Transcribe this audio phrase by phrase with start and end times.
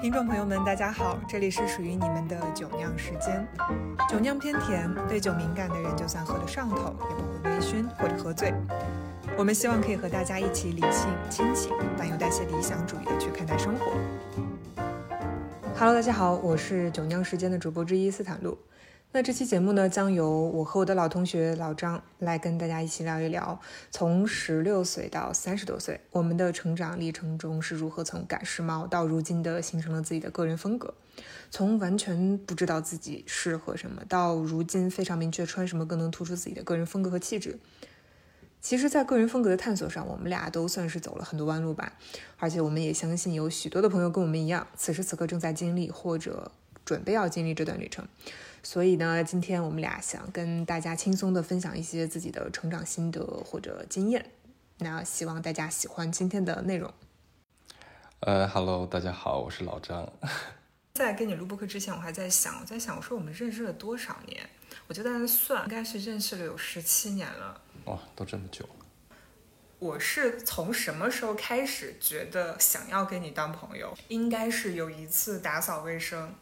[0.00, 3.46] 听众朋友们，大家好，这里是属于你们的酒酿时间。
[4.10, 8.52] 酒酿偏甜，对酒敏感的人就算喝得上头，也不会微醺或者喝醉。
[9.36, 13.92] 我们希望可以和大家一起理性、清醒，但又带些理想主义的去看待生活。
[15.76, 18.58] Hello，大家好，我是酒酿时间的主播之一斯坦路。
[19.16, 23.60] 那这期节目呢，将由我和我的老同学老张来跟大家一起聊一聊，
[23.92, 30.92] 从十六岁到三十多岁，我们的成长历程中是如何从赶时髦到如今的形成了自己的个人风格，
[31.48, 37.60] 从完全不知道自己适合什么，到如今非常明确穿什么更能突出自己的个人风格和气质。
[38.60, 41.92] 其实，在个人风格的探索上，我们俩都算是走了很多弯路吧，
[42.38, 46.50] 而且我们也相信有许多的朋友跟我们一样，此时此刻正在经历或者
[46.84, 48.08] 准备要经历这段旅程。
[48.64, 54.30] 所以呢，今天我们俩想跟大家轻松的分享一些自己的成长心得或者经验。
[54.78, 56.92] 那希望大家喜欢今天的内容。
[58.20, 60.10] 呃，Hello，大家好，我是老张。
[60.94, 64.48] 在跟你录播课之前，我还在想，我在想，我说我们认识了多少年？
[64.86, 67.60] 我就在那算，应该是认识了有十七年了。
[67.84, 68.66] 哇，都这么久。
[69.78, 73.94] 我是从什么时候开始觉得想要跟你当朋友？
[74.08, 76.34] 应该是有一次打扫卫生。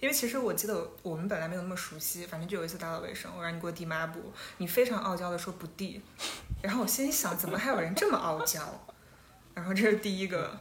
[0.00, 6.00] 因为其实我记得我们本来没有那么熟悉，反正就有一次打扫卫生，我让你给我递抹布，你非常傲娇的说不递，
[6.62, 8.86] 然后我心里想，怎么还有人这么傲娇？
[9.54, 10.58] 然后这是第一个。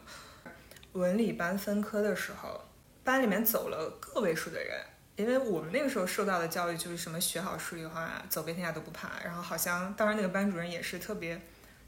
[0.93, 2.59] 文理班分科的时候，
[3.03, 4.83] 班里面走了个位数的人，
[5.15, 9.11] 因为我们那个时候受到的教育就是什么学好数理化，走遍天下都不怕。
[9.23, 11.39] 然后好像当时那个班主任也是特别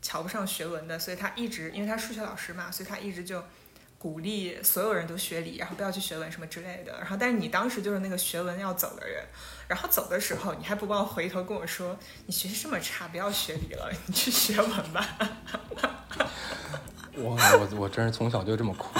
[0.03, 3.43] 瞧不上学文的，所以他一直，因为他数学老师嘛，所以他一直就。
[4.01, 6.91] 鼓励所有人都学理，然后不要去学文什么之类的。
[6.97, 9.23] 然后，但是你当时就是那个学文要走的人，
[9.67, 15.07] 然后走的时候你还不忘回头跟我说：“你学习这么差，不要学理了，你去学文吧。”
[17.13, 18.99] 我我我真是从小就这么酷，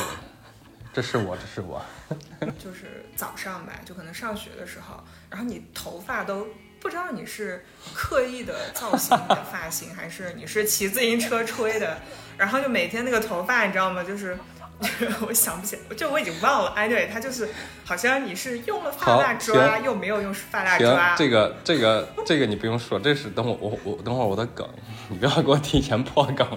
[0.94, 1.83] 这是我，这是我。
[2.63, 6.47] 就是早上吧，就可能上学的时候，然后你头发都
[6.79, 12.00] 不知道你是刻意的造型的发型，还是你是骑自行车吹的，
[12.38, 14.03] 然后就每天那个头发，你知道吗？
[14.03, 14.38] 就是。
[15.28, 16.72] 我想不起来，就我已经忘了。
[16.75, 17.50] 哎，对，他就是
[17.86, 21.16] 好像你是用了发蜡抓，又没有用发蜡抓。
[21.16, 24.68] 这个这个这个你不用说，这是等我我我等会儿我的梗，
[25.09, 26.47] 你不要给我提前破梗。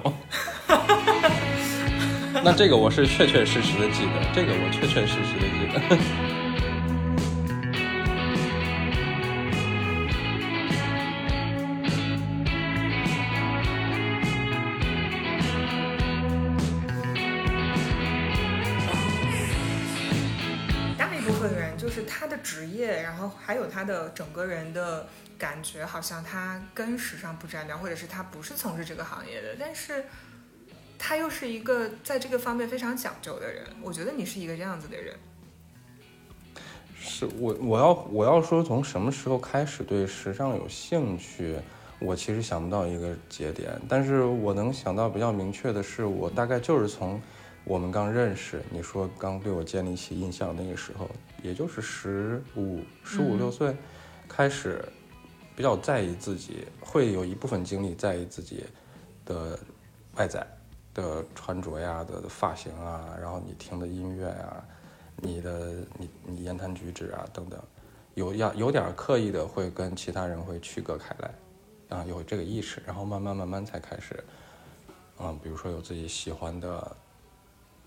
[2.43, 6.34] 那这个我是确确实实的记得，这个我确确实实的记得。
[21.25, 25.07] 部分人就是他的职业，然后还有他的整个人的
[25.39, 30.05] 感觉，好像他跟时尚不沾边，或者是他不是从事这个行业的，但是
[30.99, 33.65] 他又是一个在这个方面非常讲究的人。
[33.83, 35.17] 我觉得你是一个这样子的人。
[37.01, 41.56] 是我，我要我要说从什么时候开始对时尚有兴趣，
[41.99, 47.21] 我其实想不到一个节点，但是我能想到比较明确的是，我大概就是从。
[47.66, 51.08] 我们刚认识，你说刚对我建立起印象那个时候，
[51.42, 53.75] 也就是十五、十五六岁，
[54.28, 54.84] 开始
[55.56, 58.64] 比较在意自己，会有一部分精力在意自己
[59.25, 59.58] 的
[60.16, 60.47] 外在
[60.92, 64.62] 的穿着呀、的发型啊，然后你听的音乐啊，
[65.16, 67.58] 你的你你言谈举止啊等等，
[68.12, 74.22] 有要有点刻意的会跟其他人会区隔开来，啊，有这个意识，然后慢慢慢慢才开始，
[75.19, 76.94] 嗯，比如说有自己喜欢的。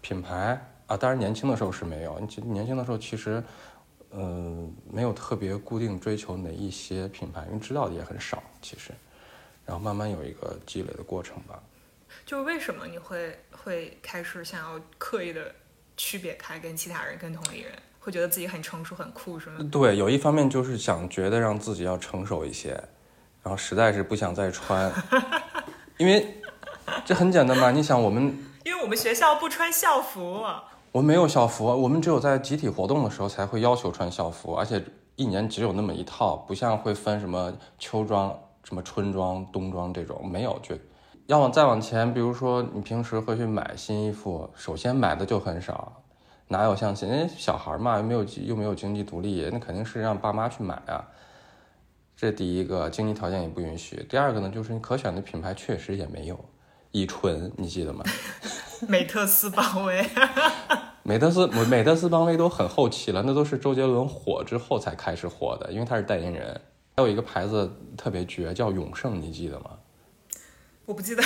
[0.07, 2.17] 品牌啊，当然年轻的时候是没有。
[2.17, 3.43] 你年轻的时候其实，
[4.11, 8.41] 嗯，没有特别固定追求哪一些品牌，因为知道的也很少。
[8.61, 8.93] 其实，
[9.65, 11.61] 然后慢慢有一个积累的过程吧。
[12.25, 15.53] 就是为什么你会会开始想要刻意的
[15.97, 19.57] 区别开，跟其他人、跟同龄人，会觉得自己很成熟、很酷，是吗？
[19.69, 22.69] 对，有一方面就是想觉得让自己要成熟一些，
[23.43, 24.89] 然后实在是不想再穿，
[25.99, 26.33] 因为
[27.03, 27.71] 这很简单嘛。
[27.71, 28.46] 你想我们。
[28.67, 30.43] 因为我们学校不穿校服，
[30.91, 34.83] 我们没有校服，我们只有在集体活动的时候才会要求穿校服，而且
[35.15, 40.75] 一年只有那么一套，不像会分什么秋装、什么春装、冬装这种，没有就
[41.27, 45.93] 要往再往前，比如说你平时会去买新衣服，首先买的就很少，
[46.49, 51.07] 哪有像现在小孩嘛，又没有又没有经济独立，那肯定是让爸妈去买啊，
[52.17, 56.37] 这第一个经济条件也不允许，第二个呢，就是你可选的品牌确实也没有。
[56.97, 58.03] 乙醇，你记得吗？
[58.87, 60.03] 美特斯邦威，
[61.03, 66.59] 美特斯美美特斯邦威都很后期了，那都是周杰伦火之后才开始火的，因为他是代言人。
[66.95, 69.69] 还有一个牌子特别绝，叫永盛，你记得吗？
[70.85, 71.21] 我不记得。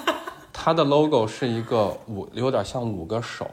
[0.52, 3.46] 它的 logo 是一个五，有点像五个手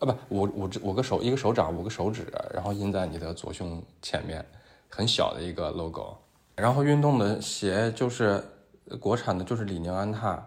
[0.00, 4.44] 啊，不五五五个手，一个手掌，五个手指，然后印在你的左胸前面，
[4.90, 6.14] 很小的一个 logo。
[6.56, 8.44] 然后运动的鞋就是
[9.00, 10.44] 国产的，就是李宁、安踏，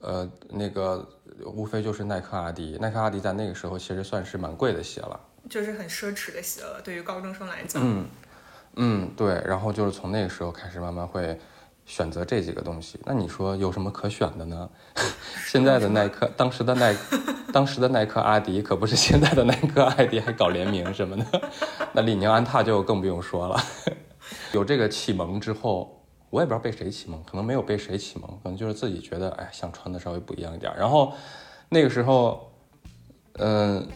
[0.00, 1.06] 呃，那个
[1.44, 2.76] 无非就是耐克、阿迪。
[2.80, 7.82] 耐克、阿迪在那个时候其实算是蛮贵的鞋了，就是很奢侈的鞋了，对于高中生来讲。
[7.84, 8.06] 嗯
[8.76, 9.42] 嗯，对。
[9.46, 11.38] 然后就是从那个时候开始，慢慢会
[11.84, 12.98] 选择这几个东西。
[13.04, 14.70] 那你说有什么可选的呢？
[15.46, 16.96] 现在的耐克，当时的耐，
[17.52, 21.50] 当时的耐克、阿迪可不是现在的耐克、阿迪还搞联名什么的。
[21.92, 23.60] 那李宁、安踏就更不用说了。
[24.52, 25.99] 有这个启蒙之后，
[26.30, 30.72] 我也不知道被谁启蒙，可能没有被谁启蒙，可能就是自己觉得，哎，想穿的稍微不一样一点。
[30.76, 31.12] 然后
[31.68, 32.50] 那个时候，
[33.34, 33.86] 嗯、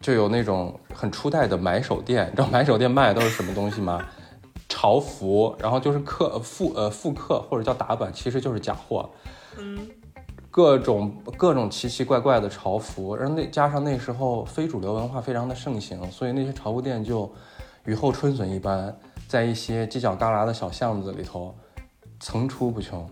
[0.00, 4.04] 就有那种很初代的买手店，你知道买手店卖的都是什么东西吗？
[4.68, 9.10] 潮服，然后就是刻复呃复刻或者叫打版，其实就是假货。
[9.58, 9.88] 嗯，
[10.50, 17.30] 各种各种奇奇怪怪的潮服，然后那加上那时候非主流文化非常的盛行，所以那些潮服店就
[17.84, 18.96] 雨后春笋一般，
[19.28, 21.54] 在一些犄角旮旯的小巷子里头
[22.24, 23.06] 层出不穷。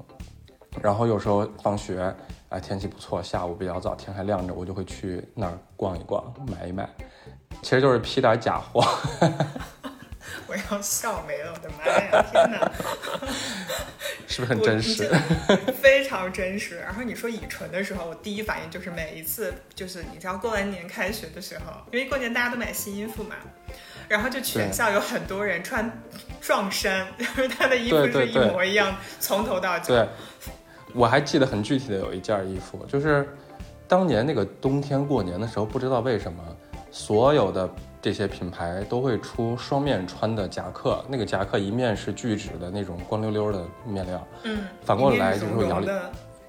[0.81, 2.03] 然后有时候放学，
[2.49, 6.88] 哎，天气不错，下午比较早，天还亮着，我就会去那儿逛一逛，买一买，
[7.61, 8.82] 其实就是批点假货。
[10.49, 12.25] 我要笑没了，我的妈呀！
[12.31, 12.73] 天哪，
[14.26, 15.11] 是不是很真实？
[15.82, 16.79] 非常真实。
[16.79, 23.37] 然后你说乙醇的时候，我第一反应就是每一次，就是你知道过完年开学的时候，因为过年大家都买新衣服嘛，
[24.08, 25.90] 然后就全校有很多人穿
[26.40, 29.94] 撞衫， 就是他的衣服是一模一样，从头到脚。
[29.94, 30.08] 对，
[30.94, 33.28] 我还记得很具体的有一件衣服，就是
[33.87, 36.43] 当年那个冬天过年的时候，不知道为什么，
[36.90, 37.69] 所有的
[38.00, 45.88] 这些品牌都会出双面穿的夹克，那个夹克一面是聚酯的那种光溜溜的面料，嗯，反过来就是摇粒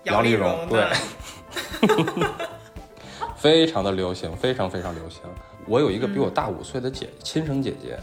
[0.04, 2.28] 摇粒绒绒对的，
[3.38, 5.22] 非常的流行，非常非常流行。
[5.68, 7.98] 我有一个比我大五岁的姐，亲生姐姐，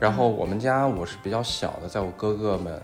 [0.00, 2.80] 然后我们家我是比较小的，在我哥哥们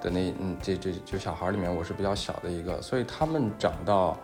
[0.00, 4.16] 的那嗯这这就小孩里面我是比较小的一个，所以他们长到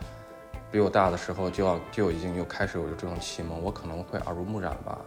[0.70, 4.98] 比我大的时候就要就已经又开始有这种启蒙，我可能会耳濡目染吧。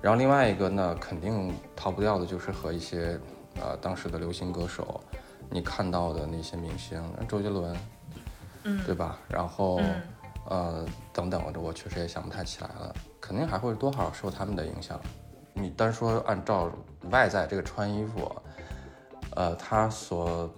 [0.00, 3.18] 然后另外一个呢，肯定逃不掉的就是和一些
[3.60, 5.00] 呃当时的流行歌手，
[5.50, 7.76] 你看到的那些明星，周杰伦，
[8.64, 9.18] 嗯对吧？
[9.28, 9.80] 然后。
[9.80, 10.02] 嗯
[10.50, 15.00] 呃，等等，这我确实也想不太起来了，肯定还会多少受他们的影响。
[15.52, 16.70] 你单说按照
[17.10, 18.30] 外在这个穿衣服，
[19.34, 20.48] 呃，他所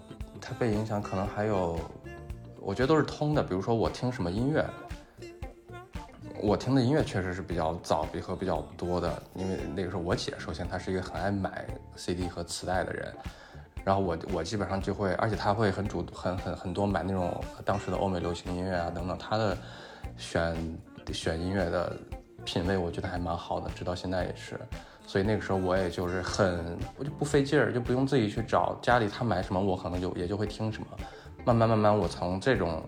[0.41, 1.79] 他被影响可能还有，
[2.61, 3.43] 我觉得都是通的。
[3.43, 4.65] 比如说我听什么音乐，
[6.43, 11.67] 我听的音乐确实是比较早比和比较多的，因为那个时候我姐首先她是一个很爱买
[11.97, 13.15] CD 和磁带的人，
[13.85, 19.56] 然后我我基本上就会，而且她会很主很很很多买那种当时的欧美流行音乐啊等等，她的
[20.19, 20.79] 选
[21.11, 21.97] 选音乐的
[22.45, 24.59] 品味我觉得还蛮好的，直到现在也是。
[25.07, 30.87] 所以那个时候我也就是很，我就不费劲儿，就不用自己去找家里他买什么，我可能就也就会听什么。
[31.45, 32.83] 慢慢慢慢，我从这种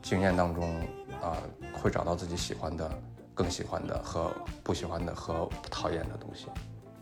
[0.00, 0.80] 经验当中
[1.20, 1.36] 啊、
[1.72, 2.90] 会找到自己喜欢的、
[3.34, 6.46] 更喜欢的和不喜欢的和讨厌的东西。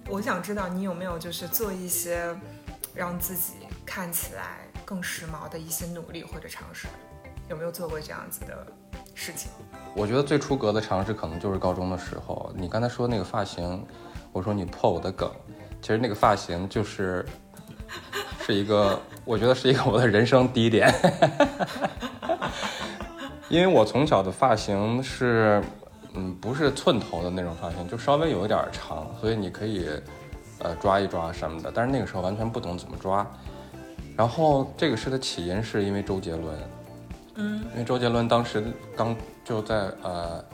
[0.09, 2.35] 我想知道你有没有就是做一些
[2.95, 6.89] 让自己看起来更时髦的一些努力或者尝试，
[7.49, 8.67] 有没有做过这样子的
[9.17, 9.51] 事情？
[9.95, 13.83] 我觉得最出格的尝试可能就是高中的时候，你刚才说那个发型，
[14.31, 15.31] 我说你破我的梗，
[15.81, 17.25] 其实那个发型就是
[18.41, 20.93] 是一个，我觉得是一个我的人生低点，
[23.49, 25.63] 因为我从小的发型是，
[26.13, 29.89] 嗯，不是寸头的那种发型，就稍微有一点长，所以你可以
[30.59, 33.27] 呃抓一抓什么的，但是那个时候完全不懂怎么抓。
[34.15, 36.55] 然后这个事的起因是因为周杰伦，
[37.37, 38.65] 嗯，因为周杰伦当时
[38.97, 39.15] 刚
[39.45, 40.45] 就在呃，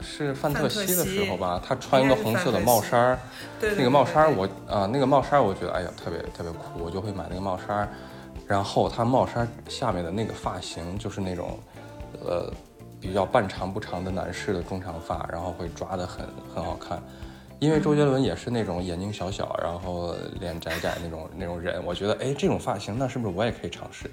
[0.00, 3.18] 是范特西的时候吧，他穿一个红色的帽衫儿，
[3.60, 7.88] 对那个帽衫儿我啊、那个帽衫儿我觉得哎呀特别特别酷，我就会买那个帽衫儿。
[8.46, 11.58] 然后他帽衫下面的那个发型就是那种，
[12.24, 12.50] 呃，
[12.98, 17.02] 比较半长不长的男士的中长发，然后会抓得很很好看。
[17.58, 24.10] 因为周杰伦也是那种眼睛小小，然后脸窄窄那种那种人，我觉得哎这种发型那是不是我也可以尝试？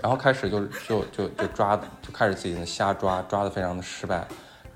[0.00, 4.26] 然后开始就就就就抓，就开始自己的瞎抓，抓的非常的失败。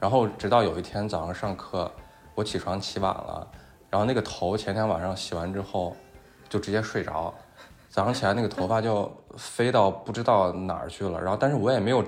[0.01, 1.91] 然后直到有一天早上上课，
[2.35, 3.47] 我起床起晚了，
[3.89, 5.97] 然后那个头前天晚上洗完之后，
[6.49, 7.33] 就直接睡着，
[7.89, 11.21] 早上起来那个头发就飞到不知道哪儿去了。
[11.21, 12.05] 然后但是我也没有，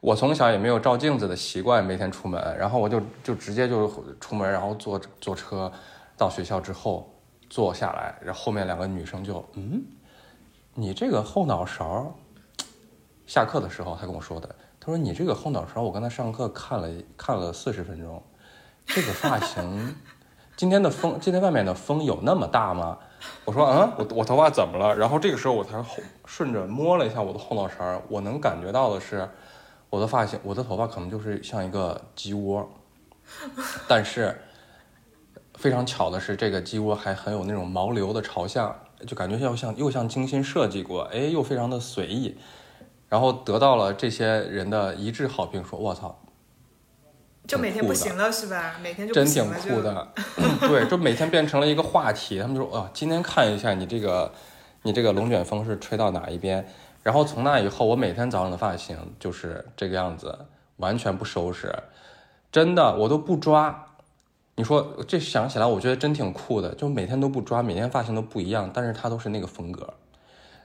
[0.00, 3.88] 我从小也没有照镜子的习惯，每天出门，然后我就就直接就
[4.20, 5.72] 出门，然后坐坐车
[6.14, 7.10] 到学校之后
[7.48, 9.82] 坐下来，然后后面两个女生就嗯。
[10.80, 12.14] 你这个后脑勺，
[13.26, 18.22] 下课的时候他跟我说的，他说你这个后脑勺，我刚才上课看了看了四十分钟，
[18.86, 19.96] 这个发型，
[20.56, 22.96] 今天的风，今天外面的风有那么大吗？
[23.44, 24.94] 我说嗯，我我头发怎么了？
[24.94, 29.28] 然后这个时候我才后顺着摸了一下我的后脑勺，我能感觉到的是，
[29.90, 32.64] 我的发型，我的头发可能就是像一个鸡窝，
[33.88, 34.40] 但是
[35.54, 38.72] 非常巧的是，这个鸡窝还很有那种毛流的朝向，
[39.06, 42.36] 就感觉又像又像精心设计过，哎，又非常的随意，
[43.08, 46.20] 然后得到了这些人的一致好评，说我操。
[47.46, 48.74] 就每天不行了是吧？
[48.82, 50.08] 每天就真挺酷的，
[50.60, 52.38] 对，就每天变成了一个话题。
[52.38, 54.30] 他们就说：“哦，今天看一下你这个，
[54.82, 56.68] 你这个龙卷风是吹到哪一边？”
[57.02, 60.38] 然后从那以后，我每天早上的发型就是这个样子，
[60.76, 61.74] 完全不收拾，
[62.52, 63.86] 真的我都不抓。
[64.58, 69.94] 你说这想起来，我觉得真挺酷的，就每天都不抓，每天发型都不一样，但是它都是那个风格，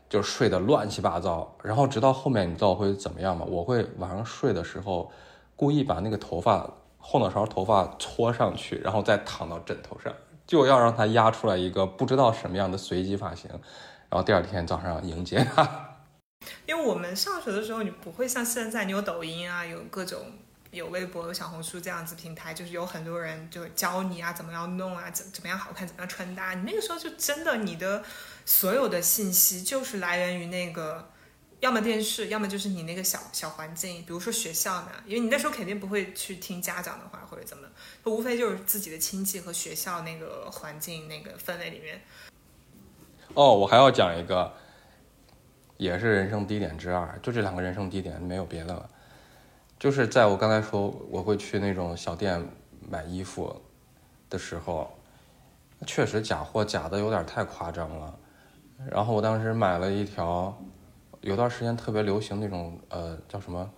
[0.09, 1.55] 就睡得乱七八糟。
[1.63, 3.45] 然后直到后面，你知道我会怎么样吗？
[3.47, 5.09] 我会晚上睡的时候。
[5.55, 10.11] 故意把那个头发后脑勺头发搓上去，然后再躺到枕头上，
[10.47, 13.47] 就要让它压出来一个不知道什么样的随机发型，
[14.09, 15.95] 然后第二天早上迎接它。
[16.65, 20.19] 因为我们上学的时候，你不会像现在，你有抖音啊，有各种
[20.73, 26.53] 有微博、有小红书这样子平台，就是有很多人就教你啊，怎么样弄啊，怎怎么样好看，怎么样穿搭。
[26.53, 28.03] 你那个时候就真的，你的
[28.45, 31.09] 所有的信息就是来源于那个。
[31.59, 37.65] 要么电视，要么就是你那个小小环境，比如说学校呢，因为你那时候肯定不会去听家长的话或者怎么，
[38.03, 42.01] 无非就是自己的亲戚和学校那个环境那个氛围里面。
[43.33, 44.53] 哦，我还要讲一个，
[45.77, 48.89] 也是人生低点之二，就这两个人生低点，没有别的了。
[49.83, 52.41] 就是在我刚才说我会去那种小店
[52.89, 53.53] 买衣服
[54.29, 54.89] 的时候，
[55.85, 58.17] 确实假货假的有点太夸张了。
[58.89, 60.57] 然后我当时买了一条。
[61.19, 63.69] 有段时间特别流行那种呃叫什么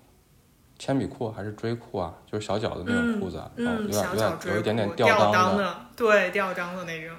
[0.79, 7.15] 铅笔裤还是锥裤啊，就是小脚的那种裤子，然后有点有点有一点点吊裆的，对吊裆的那种。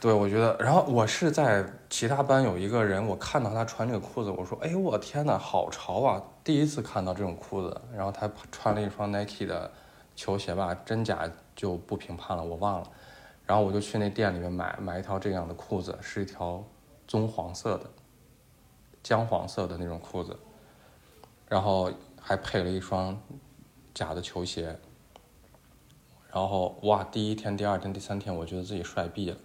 [0.00, 6.22] 对，我觉得，然后我是在其他班有一个人，我看到他穿这个裤子，我说，哎呦我天呐，好潮啊！
[6.42, 9.70] 第一次看到这种裤子，然后他穿了一双 Nike 的
[10.16, 12.90] 球鞋吧，真假就不评判了，我忘了。
[13.44, 16.64] 然后我就去那店里面买买一条这样的裤子，是一条
[17.06, 17.84] 棕黄色的。
[19.02, 20.38] 姜黄色的那种裤子，
[21.46, 23.20] 然后还配了一双
[23.92, 24.78] 假的球鞋，
[26.32, 29.36] 然后哇，第一天、第二天、第三天，我觉得自己帅毙了，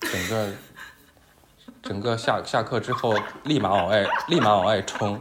[0.00, 0.48] 整个
[1.82, 3.14] 整个下下课之后，
[3.44, 5.20] 立马往外立马往外冲，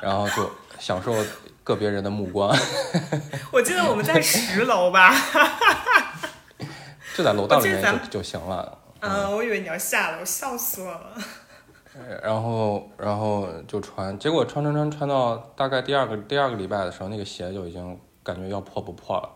[0.00, 1.12] 然后就享受
[1.64, 2.56] 个别人的目光。
[3.52, 5.14] 我记得我们在 十楼吧，
[7.16, 8.78] 就在楼道里面就就行了。
[9.00, 11.14] 嗯，我以为你要下楼，笑死我了。
[12.22, 19.28] 然后，然后就穿，结果穿穿穿穿到大概第二个第二个礼拜的时候，那个鞋就已经感觉要破不破了。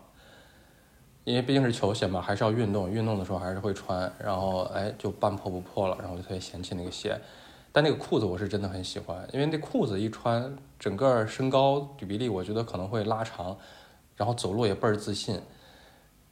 [1.25, 4.09] 因为毕竟是球鞋嘛，还是要运动，运动的时候还是会穿。
[4.17, 7.19] 然后，哎，就半破不破了，然后就特别嫌弃那个鞋。
[7.73, 13.57] 但那个裤子我是真的很喜欢，因为那裤子一穿，整个身高比例我觉得可能会拉长，
[14.15, 15.41] 然后走路也倍儿自信。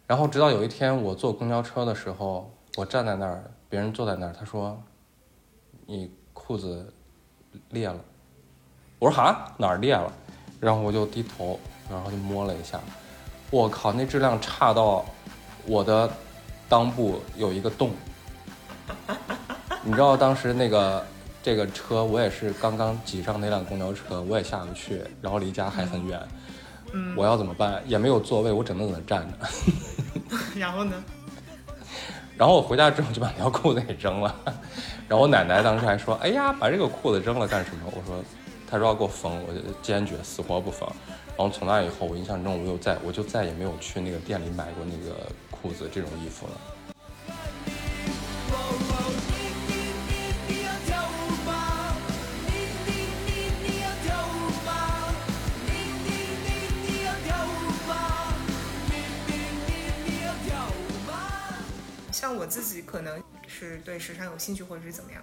[0.08, 4.82] 然后直到有一天我坐公交车的时候，我站在那儿，别人坐在那儿，他说。
[5.86, 6.94] 你裤子
[7.72, 8.00] 裂了，
[9.00, 10.10] 我说哈哪儿裂了？
[10.62, 11.60] 然后我就低头，
[11.92, 12.80] 然后就摸了一下，
[13.54, 15.06] 我靠，那质量差到
[15.68, 16.10] 我的
[16.68, 17.92] 裆部有一个洞。
[19.86, 21.06] 你知道当时那个
[21.44, 26.20] 这个车，我也是刚刚挤上那辆公交车，我也下不去，然后离家还很远，
[27.16, 27.80] 我要怎么办？
[27.86, 29.38] 也没有座位，我只能在那站着。
[30.60, 31.04] 然后呢？
[32.36, 34.36] 然后我回家之后就把那条裤子给扔了。
[35.08, 38.20] 然后我奶奶当时还说：“哎呀，把这个裤子扔了干什么？”我说
[38.68, 40.90] ：“她说要给我缝，我就坚决死活不缝。”
[41.36, 46.54] 然后从那以后，我印象中我又再我就再也没有去那个店里买过那个裤子这种衣服了。
[62.12, 63.22] 像我自己可能。
[63.46, 65.22] 是对时尚有兴趣，或者是怎么样，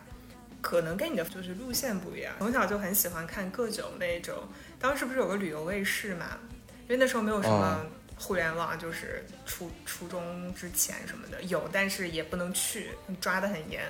[0.61, 2.35] 可能跟你的就是路线不一样。
[2.39, 4.49] 从小就很喜欢看各种那种，
[4.79, 6.39] 当时不是有个旅游卫视嘛？
[6.83, 7.87] 因为那时候没有什么
[8.17, 12.91] 互联网，就是初初中之前什么的有，但是也不能去，
[13.21, 13.83] 抓得很严。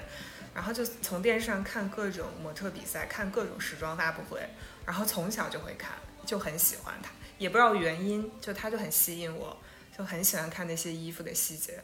[0.53, 4.41] 然后就从电视上看各种模特比赛，看各种时装发布会，
[4.85, 5.93] 然后从小就会看，
[6.27, 9.57] 就很喜欢它，也不知道原因，就它就很吸引我，
[9.97, 11.81] 就很喜欢看那些衣服的细节。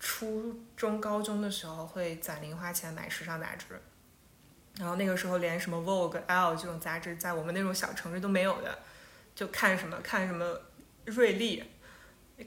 [0.00, 3.80] 初中、高中的时候会攒零花钱买时尚杂志，
[4.78, 8.78] 然后那个时候连什么 Vogue、L 这种杂志在我们那种小城市都没有的，
[9.34, 10.58] 就看什么看什么
[11.06, 11.64] 瑞丽，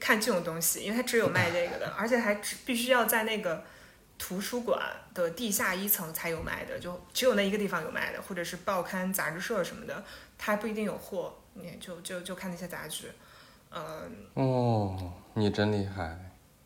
[0.00, 3.62] 看这种东西，因为它只有卖这个的，而且还只必须要在那个
[4.18, 4.80] 图书馆
[5.12, 10.02] 的地下一层才有卖的，就只有那一个地方有卖的，或者是报刊杂志社什么的，
[10.38, 13.12] 它不一定有货，你就就就看那些杂志，
[13.70, 14.10] 嗯。
[14.34, 16.18] 哦，你真厉害。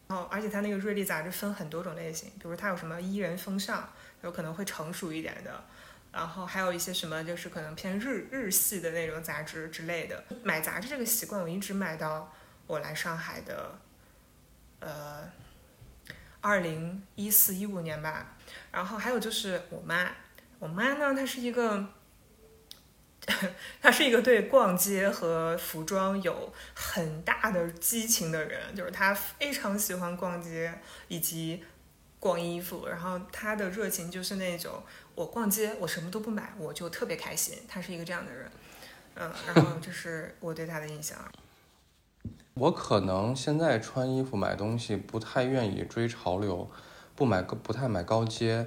[0.08, 3.88] 哦，而且它那个瑞丽杂志分很多种类型，比如它有什么伊人风尚，
[4.26, 5.64] 有可能会成熟一点的，
[6.12, 10.24] 然后还有一些什么就是可能偏日日系的那种杂志之类的。
[10.42, 12.32] 买杂志这个习惯，我一直买到
[12.66, 13.78] 我来上海的，
[14.80, 15.30] 呃，
[16.40, 18.36] 二零一四一五年吧。
[18.72, 20.10] 然后还有就是我妈，
[20.58, 21.86] 我妈呢，她是一个。
[23.82, 30.72] 她是一个对逛街和服装有很大的激情的人，就是她非常喜欢逛街
[31.08, 31.64] 以及
[32.18, 34.82] 逛衣服，然后他的热情就是那种
[35.14, 38.50] 我逛街我什么都不买我就特别开心，他是一个这样的人，
[39.14, 41.18] 嗯，然后 这是我对他的印象。
[42.54, 46.70] 我可能现在穿衣服买东西不太愿意追潮流，
[47.14, 48.66] 不买不太买高阶，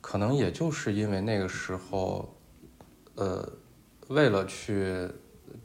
[0.00, 2.34] 可能也就是因为那个时候，
[3.14, 3.52] 呃。
[4.08, 5.10] 为了去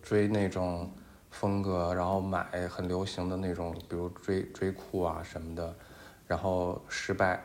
[0.02, 0.92] 追那种
[1.30, 5.76] 风格，然后买很流行的那种，比如追追裤啊什么的，
[6.32, 7.44] 然后失败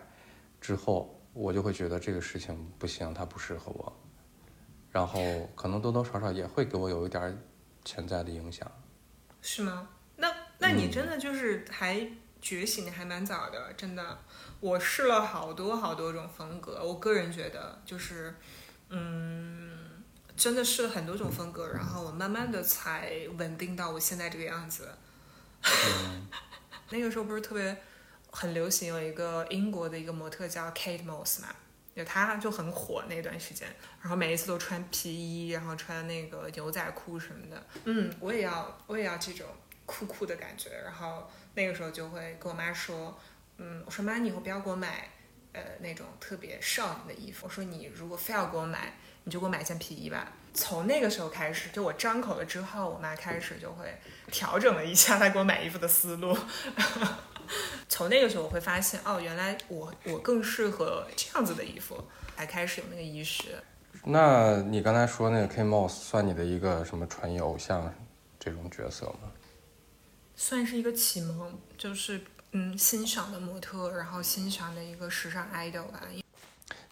[0.60, 3.92] 之后，我就会觉得这个事情不行，它不适合我，
[4.92, 5.20] 然后
[5.56, 7.36] 可能多多少少也会给我有一点
[7.84, 8.70] 潜在的影响。
[9.42, 9.88] 是吗？
[10.14, 12.08] 那那你真的就是还
[12.40, 14.18] 觉醒的还蛮早的，真的。
[14.60, 18.32] 我试了好多好多种风格，我个人觉得就是，
[18.90, 19.72] 嗯。
[20.36, 24.86] 真的试了很多种风格，然后我慢慢的才稳定到我现在这个样子。
[26.90, 27.76] 那个时候不是特别
[28.38, 31.48] 很流行，有一个英国的一个模特叫 Kate Moss 嘛，
[31.94, 33.66] 就她就很火那段时间，
[34.02, 37.66] 然后每一次都穿皮衣，然后穿那个牛仔裤什么的。
[37.84, 39.46] 嗯，我也要，我也要这种
[39.86, 40.68] 酷酷的感觉。
[40.84, 43.18] 然后那个时候就会跟我妈说，
[43.56, 45.08] 嗯，我说妈，你以后不要给我买
[45.52, 47.46] 呃那种特别少女的衣服。
[47.46, 48.92] 我说你如果非要给我买。
[49.28, 50.30] 你就给我买件皮衣吧。
[50.54, 53.92] 从那个时候开始，就我张口了之后，我妈开始就会
[54.30, 56.38] 调整了一下她给我买衣服的思路。
[57.88, 62.02] 从那个时候，我会发现，哦，原来我我更适合这样子的衣服，
[62.36, 63.44] 才开始有那个意识。
[64.04, 67.92] 那你刚才说那个 K Moss 算你的一个什么穿衣偶像
[68.38, 69.30] 这种角色吗？
[70.34, 72.20] 算是一个启蒙，就是
[72.52, 76.02] 嗯欣赏的模特，然后欣赏的一个时尚 idol 吧。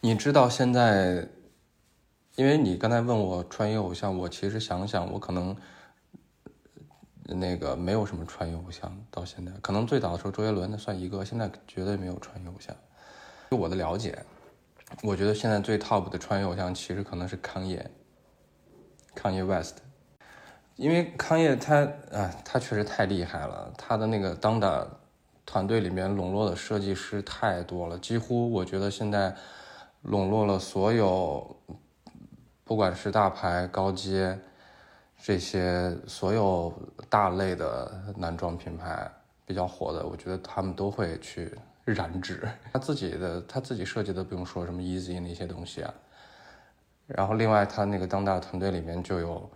[0.00, 1.28] 你知道现在？
[2.36, 5.56] 因为你刚才问我穿衣偶像，我其实想想，我可能
[7.26, 12.74] 那个没有什么穿越偶像，到现在可能最早的时候周杰伦那算一个，现在绝对没有穿越偶像。
[13.50, 14.18] 就我的了解，
[15.02, 17.90] 我觉得现在最 top 的穿越偶像其实可能是康业，
[19.14, 19.76] 康业 West，
[20.76, 21.80] 因为康业他
[22.12, 24.86] 啊，他确实太厉害了，他的那个当打
[25.46, 29.34] 团队里面笼络的设计师太多了，几乎我觉得现在
[30.02, 31.56] 笼络了所有。
[32.66, 34.38] 不管是大牌、高阶，
[35.26, 36.70] 这些所有
[37.08, 39.10] 大类的男装品牌
[39.46, 41.50] 比较火的，我觉得他们都会去
[41.86, 42.46] 染指。
[42.70, 45.94] 他自己的他自己设计的不用说什么 Easy 那些东西啊。
[47.06, 49.50] 然后另外他那个当代团队里面就有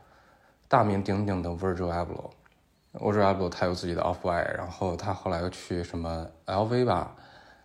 [0.68, 7.14] 大名鼎鼎的 Virgil Abloh，Virgil Abloh 他有自己的 Off White，然后他后来又去什么 LV 吧，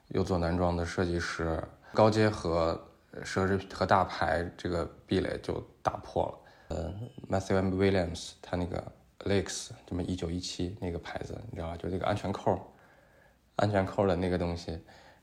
[0.09, 1.63] 又做男装的设计师，
[1.93, 2.77] 高阶和。
[3.23, 6.42] 奢侈和大牌这个壁垒就打破了。
[6.73, 6.91] 呃
[7.29, 7.75] ，Matthew M.
[7.75, 8.83] Williams 他那个
[9.19, 11.77] Alex 这么一九一七那个牌子，你知道吧？
[11.77, 12.59] 就那个安全扣，
[13.57, 14.79] 安全扣的那个东西。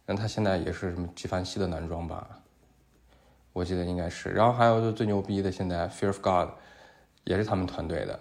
[0.07, 2.41] 那他现在也是什么纪梵希的男装吧？
[3.53, 4.29] 我记得应该是。
[4.29, 6.51] 然后还有就最牛逼的，现在 Fear of God
[7.25, 8.21] 也是他们团队的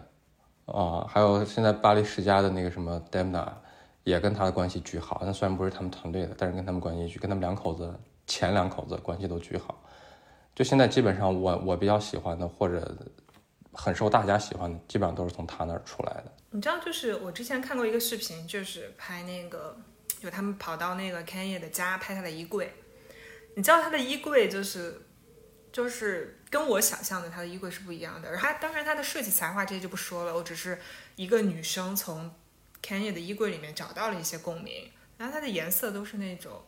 [0.65, 1.05] 啊。
[1.07, 3.47] 还有现在巴黎世家的那个什么 Demna
[4.03, 5.21] 也跟他的关系巨好。
[5.23, 7.93] 那虽然不是他们团队的，但是跟他们关系巨，跟他们两口子。
[8.25, 9.81] 前两口子关系都巨好，
[10.59, 12.93] 就现在基本上我我比较喜欢的或者
[13.71, 16.33] 很受大家喜欢的，基本上都是从他那儿出来的。
[16.49, 19.77] 你知道，就是我之前看过一个视频，就是拍那个，
[20.19, 22.73] 就他们跑到那个 Kanye 的家拍他的衣柜。
[23.55, 25.01] 你知道他的衣柜就是
[25.71, 28.35] 就是跟我想象的他的衣柜是不一样的。
[28.35, 30.77] 他当然他的设计才华这些就不说了，我只是
[31.15, 32.29] 一个女生从
[32.83, 34.91] Kanye 的衣柜里面找到了一些共鸣。
[35.17, 36.61] 然后它的颜色都是那种。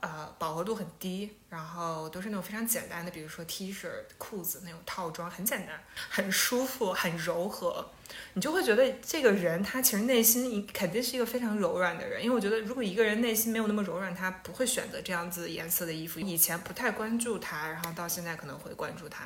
[0.00, 7.90] 呃，饱和度很低，然后都是那种非常简单的，比如说 T 恤、裤子那种套装，很简单，很舒服，很柔和，
[8.34, 12.22] 你就会觉得这个人他其实内心肯定是一个非常柔软的人。
[12.22, 16.20] 因为我觉得，如果一个人内心没有那么柔软，他不会选择这样子颜色的衣服。
[16.20, 19.24] 以前不太关注他，然后到现在可能会关注他，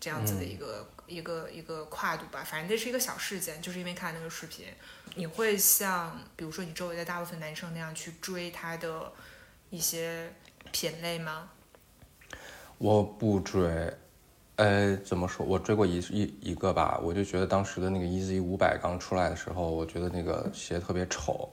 [0.00, 2.42] 这样子的一个一个一个跨度吧。
[2.42, 4.66] 反正这是一个小事件，就是因为看那个视频，
[5.14, 9.12] 你会像比如说你周围的大部分男生那样去追他的。
[9.70, 10.30] 一些
[10.72, 11.48] 品类吗？
[12.78, 13.92] 我不追，
[14.56, 15.44] 呃，怎么说？
[15.44, 21.48] 我追过一一一个吧，我就觉得当时的那个 EZ 五百刚出来的时候，我觉得那个鞋特别丑。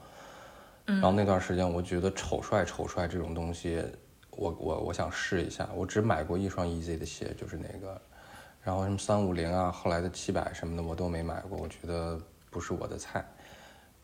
[0.86, 3.82] 然后那段时间，我觉得丑帅丑帅这种东西，
[4.30, 5.66] 我我我想试一下。
[5.74, 8.00] 我只买过一双 EZ 的鞋，就是那个。
[8.62, 13.24] 然后什么三五零啊，后来的七百什么的，我都没买过，我觉得不是我的菜。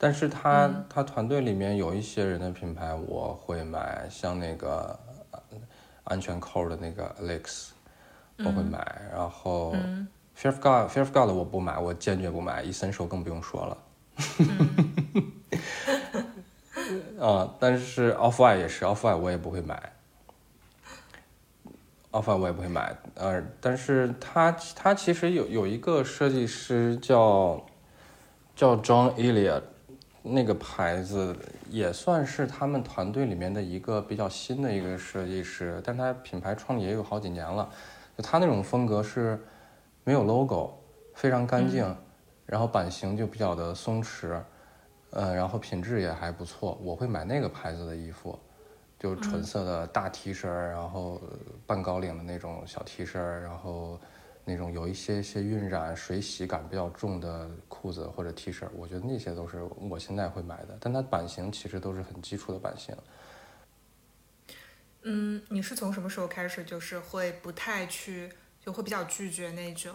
[0.03, 4.99] 但是他他团队里面有一些人的品牌我会买，像那个
[6.05, 7.69] 安全扣的那个 Alex，
[8.39, 9.03] 我会买。
[9.13, 9.77] 然后
[10.35, 12.65] Fear of God Fear of God 我不买，我坚决不买。
[12.65, 13.77] Essential 更不用说了。
[17.21, 19.93] 啊，但是 Off White 也是 Off White 我也不会买
[22.11, 22.97] ，Off White 我也不会买。
[23.17, 27.67] 呃，但是他他其实有有一个设计师叫
[28.57, 29.65] 叫 John Elliott。
[30.23, 31.35] 那个牌子
[31.71, 37.69] 也算是他们团队里面的一个比较新的一个设计师，但他品牌创立也有好几年了。
[38.17, 39.39] 就他那种风格是
[40.05, 40.75] 没有 logo，
[41.15, 41.97] 非常干净，
[42.45, 44.39] 然后版型就比较的松弛，
[45.11, 46.79] 呃，然后品质也还不错。
[46.83, 48.39] 我会买那个牌子的衣服，
[48.99, 51.21] 就纯色的大 T 恤，然后
[51.67, 53.99] 半高领的那种小 T 恤，然后。
[54.45, 62.97] 那种有一些些晕染、水洗感比较重的裤子或者 T 恤，我觉得那些都是我现在会买的，但它版型其实都是很基础的版型。
[65.03, 68.31] 嗯，你是从什么时候开始就是会不太去，
[68.65, 69.95] 就会比较拒绝那种，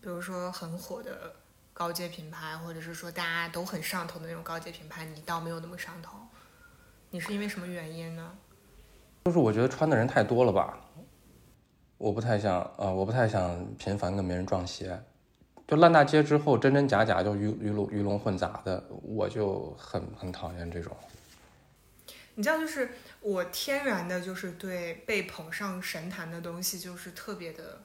[0.00, 1.32] 比如说很火的
[1.72, 6.18] 高阶品牌，或者是说大家都很上头的那种高阶品牌，你倒没有那么上头。
[7.10, 8.32] 你是因为什么原因呢？
[9.24, 10.78] 就是我觉得穿的人太多了吧。
[11.98, 15.00] 我不太想，呃，我不太想频繁跟别人撞鞋，
[15.66, 20.94] 就烂大街之后真真假假，就鱼鱼龙鱼龙混杂的，我就很很讨厌这种。
[22.34, 27.80] 你知道，就是我天然的，就是对被捧上神坛的东西，就是特别的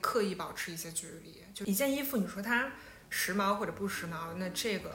[0.00, 1.42] 刻意保持一些距离。
[1.54, 2.70] 就一件衣服，你说它
[3.08, 4.90] 时髦或者不时髦，那这个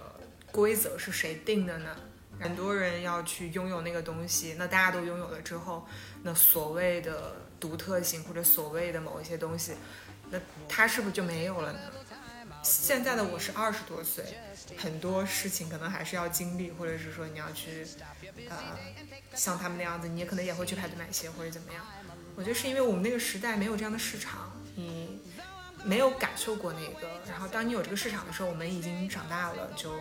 [0.52, 1.96] 规则是谁定的呢？
[2.40, 5.88] 很多人要去拥有那个东西，那大家都拥有了之后，
[6.24, 7.36] 那所谓的。
[7.60, 9.74] 独特性或者所谓的某一些东西，
[10.32, 11.80] 那它是不是就没有了呢？
[12.64, 14.24] 现在的我是二十多岁，
[14.78, 17.86] 很多事情可能还是要经历，或者是说你要去，
[18.50, 18.56] 呃，
[19.36, 21.86] 像他们那样子，你也可能也会去排队买鞋或者怎么样。
[22.38, 25.20] 我觉得是因为我们那个时代没有这样的市场，你
[25.84, 30.00] 没有感受过那个，然后当你有这个市场的时候，我们已经长大了，就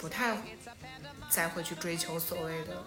[0.00, 0.36] 不太
[1.28, 2.82] 再会去追求所谓的。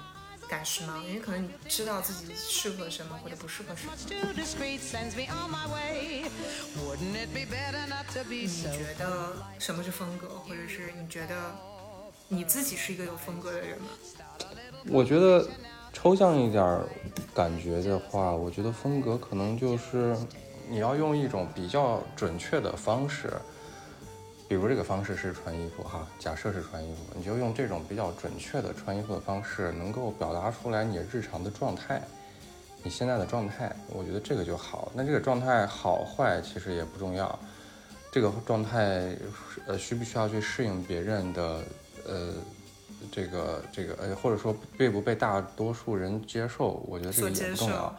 [0.49, 3.93] 赶时髦，因为可能你知道自己适合什么或者不适合什么。
[3.95, 4.15] 你觉
[8.97, 11.35] 得什么是风格，或者是你觉得
[12.27, 13.89] 你自己是一个有风格的人吗？
[14.87, 15.47] 我觉得
[15.93, 16.81] 抽象一点
[17.31, 20.17] 感觉的话，我觉得风格可能就是
[20.67, 23.31] 你要用一种比较准确的方式。
[24.49, 32.01] 比如这个方式是穿衣服哈，假设是穿衣服，你就用这种比较准确的穿衣服的方式，能够表达出来你日常的状态，
[32.81, 34.91] 你现在的状态，我觉得这个就好。
[34.95, 37.39] 那这个状态好坏其实也不重要，
[38.11, 39.15] 这个状态
[39.67, 41.63] 呃需不需要去适应别人的
[42.07, 42.33] 呃
[43.11, 47.95] 这个这个呃或者说被不被大多数人接受，我觉得这个也不重要。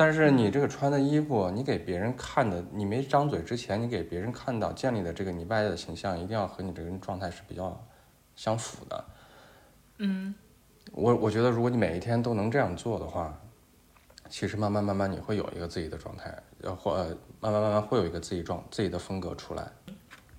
[0.00, 7.78] 但是你这个穿的衣服，你给别人看的，你没张嘴之前，你给别人看到建立的这个你外在的形象，一定要和你这个人状态是比较
[8.34, 9.04] 相符的。
[9.98, 10.34] 嗯，
[10.92, 13.38] 我我觉得如果你每一天都能这样做的话，
[14.30, 17.08] 其实慢慢慢慢你会有一个自己的状态，然后呃
[17.38, 19.70] 慢慢慢慢会有一个自己状自己的风格出来。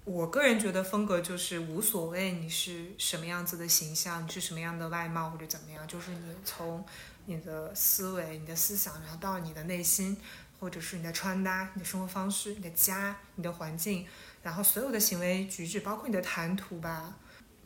[0.05, 6.83] 我个人觉得风格就是无所谓你是什么样子的形象，你是什么样的外貌或者怎么样，就是你从。
[7.31, 10.17] 你的思维、你的思想，然后到你的内心，
[10.59, 14.05] 或者是你的穿搭、你的生活方式、你的家、你的环境，
[14.43, 17.15] 然后所有的行为举止，包括你的谈吐吧，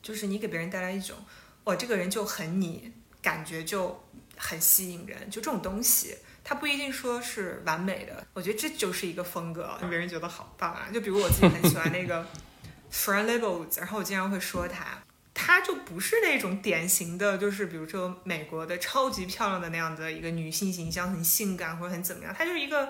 [0.03, 1.17] 就是你给别人带来一种，
[1.63, 4.03] 我这个人就很你，感觉就
[4.37, 5.29] 很吸引人。
[5.31, 10.87] 就这种东西，它不一定说是完美的，我觉得这就是一个风格，让别人觉得好棒啊。
[10.93, 12.23] 就比如我自己很喜欢那个
[12.93, 14.99] Fran Lebowitz，然后我经常会说他。
[15.37, 22.89] 她就不是那种典型的，就是比如说美国的超级漂亮的那样的一个女性形象，很性感或者很怎么样，她就是一个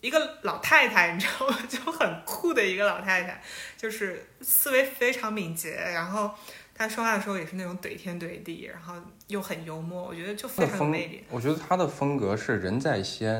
[0.00, 1.58] 一个老太太，你知道吗？
[1.68, 3.42] 就很酷的一个老太太，
[3.76, 6.30] 就是思维非常敏捷，然后
[6.74, 8.94] 她说话的时候也是那种怼天怼地，然后
[9.26, 11.22] 又很幽默，我觉得就非常有魅力。
[11.28, 13.34] 我觉得她的风格是人在先，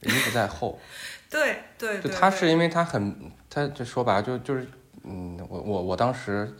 [0.00, 0.78] 人不在后。
[1.30, 4.68] 对对，就她是因为她很，她就说白了就就是。
[5.02, 6.54] 嗯，我我我当时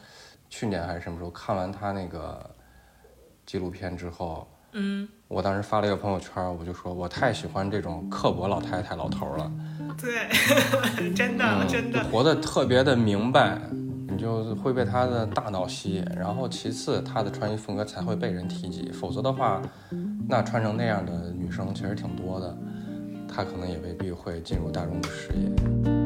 [0.50, 2.38] 去年还是什么时候看完他那个
[3.46, 9.50] 纪录片之后，嗯，我当时发了一个朋友圈，我就说我太喜欢这种刻薄老太太老头了。
[9.96, 10.28] 对，
[11.14, 13.60] 真的真的活得特别的明白，
[14.08, 16.04] 你就会被他的大脑吸引。
[16.16, 19.60] 然后其次，他的穿衣风格才会被人提及，否则的话，
[20.28, 22.56] 那穿成那样的女生其实挺多的，
[23.28, 25.99] 她可能也未必会进入大众的视野。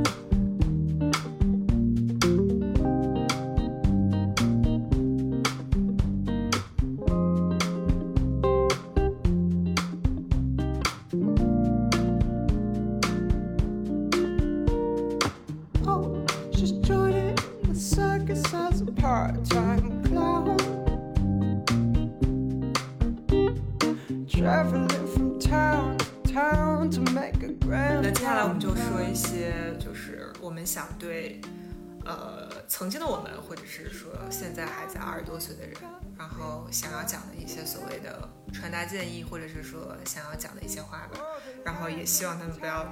[36.36, 41.20] 然后想要讲的一些所谓的传达建议，或者是说想要讲的一些话吧，
[41.64, 42.84] 然后也希望他们不要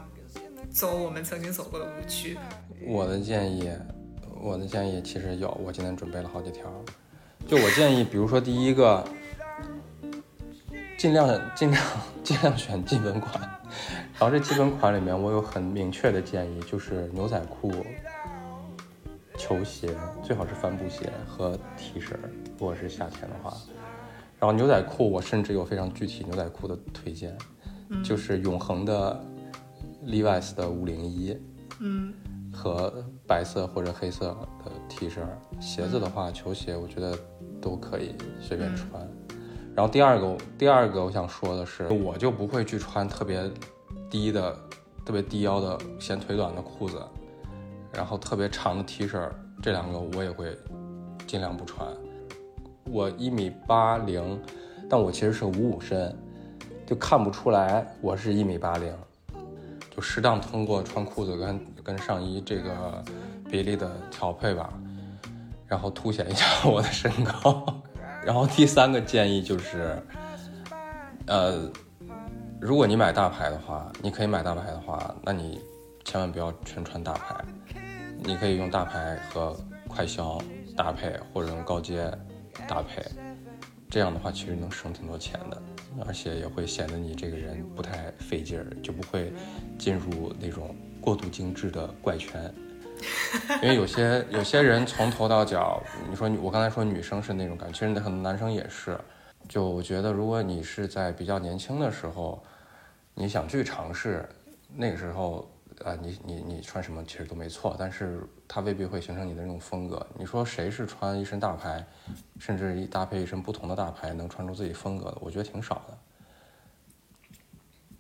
[0.71, 2.39] 走我们曾经走过的误区。
[2.87, 3.71] 我的建议，
[4.41, 6.71] 我的建议其实有，我今天准备了好几条。
[7.49, 9.05] 就我建议，比如说第一个，
[10.97, 11.85] 尽量尽量
[12.23, 13.41] 尽量选基本款。
[14.19, 17.73] 然后这基本款里面，我有很明确的建议，就是牛仔裤、
[19.37, 22.15] 球鞋最好是帆布鞋和 T 恤，
[22.63, 23.53] 如果是夏天的话。
[24.39, 27.37] 然后牛仔裤，我甚至有非常具体牛仔裤的推荐，
[28.05, 29.21] 就是永恒的
[30.07, 31.37] Levi's 的五零一，
[31.81, 32.15] 嗯，
[32.53, 34.29] 和白色或者黑色
[34.65, 35.19] 的 T 恤。
[35.61, 37.19] 鞋子的话，球鞋我觉得
[37.61, 38.89] 都可以随便穿。
[39.75, 43.51] 然后第二个，第二个我想说的是，我就不会去穿特别
[44.09, 44.57] 低的、
[45.05, 47.03] 特别低腰的显腿短的裤子，
[47.93, 49.29] 然后特别长的 T 恤，
[49.61, 50.57] 这两个我也会
[51.27, 51.89] 尽量不穿。
[52.85, 54.41] 我一米八零，
[54.89, 56.15] 但我其实是五五身，
[56.87, 58.93] 就看不出来我是一米八零，
[59.95, 63.03] 就适当通过穿裤子跟跟上衣这个
[63.51, 64.73] 比例的调配吧，
[65.67, 67.83] 然后凸显一下我的身高。
[68.25, 70.01] 然后第三个建议就是，
[71.27, 71.69] 呃，
[72.61, 75.61] 如果你买大牌的话，你可以买大牌的话，那你
[76.05, 77.45] 千万不要全穿大牌，
[78.23, 79.57] 你可以用大牌和
[79.89, 80.39] 快消
[80.77, 82.09] 搭配，或者用高阶
[82.67, 83.03] 搭配，
[83.91, 85.63] 这样的话其实能省挺多钱的，
[86.07, 89.33] 而且也会显得你这个人不太费劲儿，就不会
[89.79, 92.53] 进入那种过度精致的怪圈。
[93.63, 98.99] 因为有些有些人从头到脚，你说我刚才说女生是那种感觉，其实很多男生也是。
[99.49, 102.43] 就我觉得，如果你是在比较年轻的时候，
[103.13, 104.27] 你想去尝试，
[104.75, 105.52] 那个时候，
[105.85, 110.07] 呃，你你你穿什么其实都没错，但是它未必会形成你的那种风格。
[110.19, 111.85] 你说谁是穿一身大牌，
[112.39, 115.19] 甚至一搭配一身不同的大牌能穿出自己风格的？
[115.21, 115.99] 我觉得挺少的。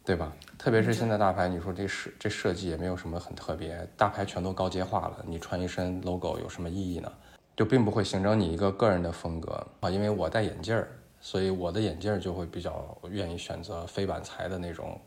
[0.05, 0.33] 对吧？
[0.59, 7.12] 特别是现在大牌，你说这设这设计也没有什么很特别，大牌全都高阶化了，你穿一身 logo 有什么意义呢？
[7.55, 9.88] 就并不会形成你一个个人的风格啊。
[9.88, 10.88] 因为我戴眼镜儿，
[11.21, 15.01] 所以我的眼镜儿就会比较愿意选择非板材的那种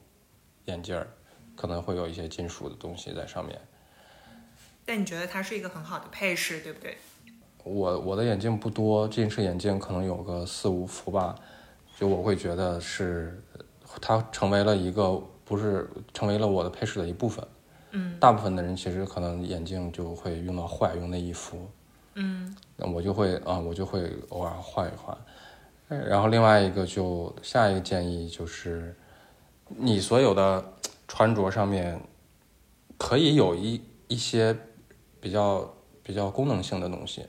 [0.64, 1.06] 眼镜儿，
[1.56, 3.60] 可能会有一些金属的东西在上面。
[4.86, 6.98] 但你觉得它是一个很好的配饰，对不对？
[7.63, 11.36] 我我的眼镜不多，近视眼镜可能有个四五副吧，
[11.98, 13.41] 就我会觉得是。
[14.02, 17.48] 它成为了一个不是成为了我的配饰的一部分，
[17.91, 21.70] 嗯，大部分的人其实可能眼镜就会用到坏，用那一副，
[22.15, 25.18] 嗯，那我就会啊，我就会偶尔换一换。
[25.88, 28.94] 然后另外一个就下一个建议就是，
[29.70, 30.74] 你所有的
[31.08, 32.00] 穿着上面
[32.98, 34.56] 可以有一一些
[35.20, 37.26] 比较比较功能性的东西。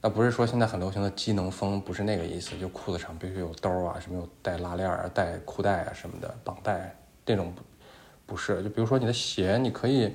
[0.00, 7.62] 那不是说现在很流行的机能风，不是那个意思，就裤子上必须有兜啊，什么有带拉链啊、带裤带啊什么的绑带，这种不
[8.26, 8.62] 不是。
[8.62, 10.12] 就比如说你的鞋，你可以，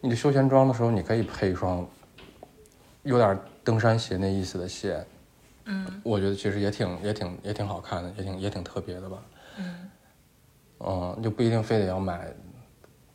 [0.00, 1.86] 你的休闲装的时候，你可以配一双
[3.02, 5.04] 有点登山鞋那意思的鞋，
[5.66, 9.39] 嗯，我觉得其实也挺也挺也挺好看的，也挺也挺特别的吧，嗯，
[10.80, 12.32] 嗯，就不一定非得要买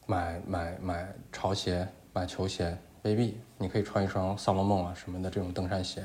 [0.06, 2.78] 买买买潮鞋、买球鞋。
[3.04, 6.04] 未必，你可以穿一双萨洛梦啊什么的这种登山鞋，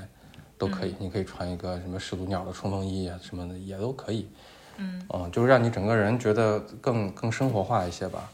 [0.59, 0.95] 都可以。
[0.99, 4.29] 你可以穿一个什么始祖鸟的冲锋衣啊什么的也都可以。
[4.77, 8.31] 嗯嗯，就是让你整个人觉得更更生活化一些吧。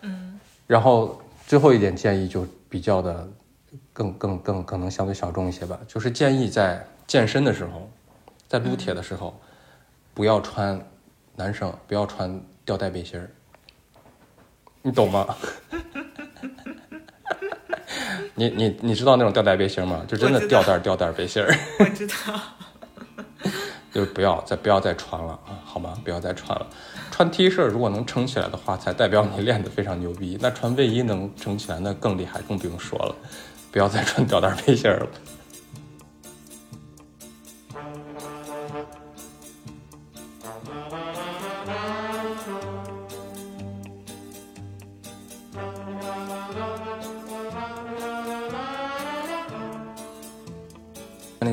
[0.00, 3.28] 嗯然后最后一点建议就比较的
[3.92, 7.88] 更更更可能相对小众一些吧，就是建议在健身的时候，
[8.48, 9.38] 在撸铁的时候，
[10.14, 10.80] 不要穿
[11.34, 13.30] 男生不要穿吊带背心儿，
[14.82, 15.34] 你懂吗？
[18.34, 20.04] 你你你知道那种吊带背心吗？
[20.06, 22.14] 就真的吊带吊带背心儿，我知道。
[23.94, 25.96] 就不要再不要再穿了啊，好吗？
[26.04, 26.66] 不要再穿了。
[27.10, 30.36] 穿 T 恤如果能撑起来的话，才代表你练得非常牛逼。
[30.38, 33.16] 那穿卫衣能撑起来，那更厉害，更不用说了。
[33.72, 35.06] 不要再穿吊带背心儿了。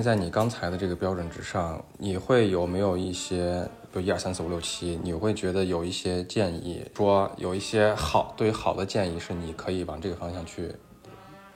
[0.04, 10.76] 在你刚才的这个标准之上，你会有没有一些，比如一二三四五六七，你会觉得有一些建议，说有一些好对于好的建议是你可以往这个方向去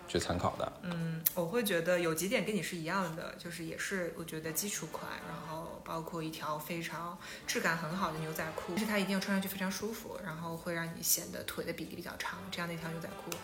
[0.07, 0.71] 去参考的。
[0.83, 13.35] 嗯，我会觉得有几点跟你是一样的，就是也是我觉得基础款，然后包括一条非常质感很好的牛仔裤，但是它一定要穿上去非常舒服，然后会让你显得腿的比例比较长，这样的一条牛仔裤。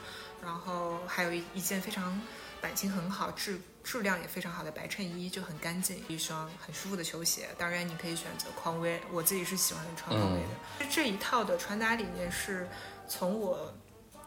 [0.42, 2.20] 然后还有一一件非常
[2.60, 7.50] 版型很好、质质量也非常好的白衬衣，就很干净，一双很舒服的球鞋。
[7.58, 10.86] 当然你可以选择匡威，我自己是喜欢穿匡威的。
[10.90, 12.68] 这一套的穿搭理念是
[13.08, 13.74] 从我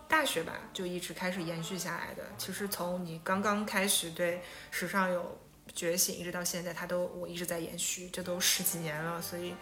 [0.07, 2.23] 大学吧就一直开始延续下来的。
[2.37, 5.40] 其实从你刚刚开始对时尚有
[5.75, 9.55] 觉醒，一直到现在，它都我一直在延续，这都十几年了，所以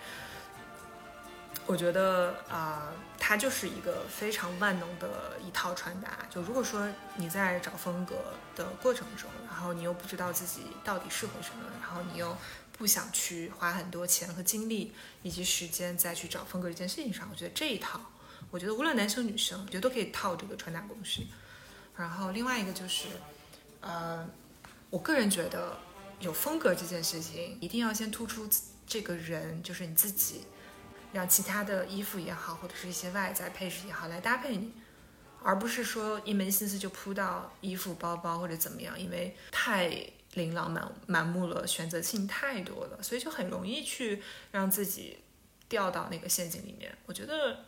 [1.66, 6.18] 我觉得啊、它就是一个非常万能的一套穿搭。
[6.29, 8.16] 就如果说你在找风格
[8.55, 12.37] 的过程中，然后你又不知道自己到底适合什么，然后你又
[12.77, 17.98] 不想去花很多钱和精力以及时间再去找风格这件事情上，我觉得这一套，
[18.50, 21.22] 我觉得无论男生女生，我觉得都可以套这个穿搭公式。
[21.96, 23.07] 然后另外一个就是，
[23.81, 24.29] 呃，
[24.90, 25.79] 我个人觉得
[26.20, 28.46] 有风格这件事情，一定要先突出
[28.87, 30.44] 这个人，就是你自己，
[31.14, 34.72] 让其他的衣服也好，或者是一些外在配饰也好来搭配你，
[35.42, 39.88] 而不是说一门心思就扑到衣服、包包或者怎么样，因为太
[40.35, 45.18] 琳琅满满目了，选择性太多了，所以就很容易去让自己
[45.68, 46.94] 掉到那个陷阱里面。
[47.07, 47.64] 我觉得，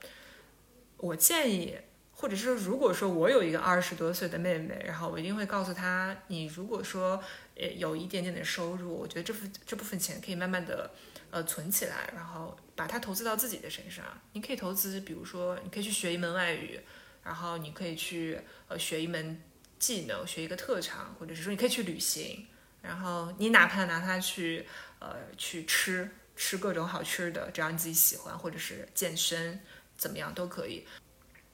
[0.99, 1.79] 我建议。
[2.19, 7.23] 或者是如果说我有一个二十多岁的妹妹，然后我一定会告诉她，你如果说
[7.55, 10.91] 呃有一点点的收入，我觉得这份这部分钱可以慢慢的
[11.37, 14.03] 呃存起来，然后把它投资到自己的身上。
[14.33, 16.81] 你可以投资，比如说你可以去学一门外语，
[17.23, 19.39] 然后你可以去呃学一门
[19.79, 22.47] 技能，学一个特长，或者是说你可以去旅行，
[22.81, 24.67] 然后你哪怕拿它去
[24.99, 29.61] 呃去吃吃各种好吃的，只要你自己喜欢，或者是健身
[29.99, 30.87] 怎么样都可以。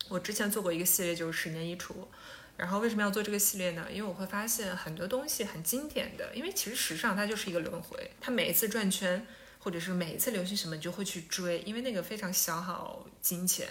[0.09, 2.07] 我之前做过一个系列，就是十年衣橱。
[2.55, 3.88] 然后为什么要做这个系列呢？
[3.90, 9.27] 因为我会发现很多东西很经典的，因为其实时尚它就是一个轮回，它每一次转圈，
[9.62, 13.68] 或者是每一次流行什么，你就会去追，因为那个非常消耗金钱，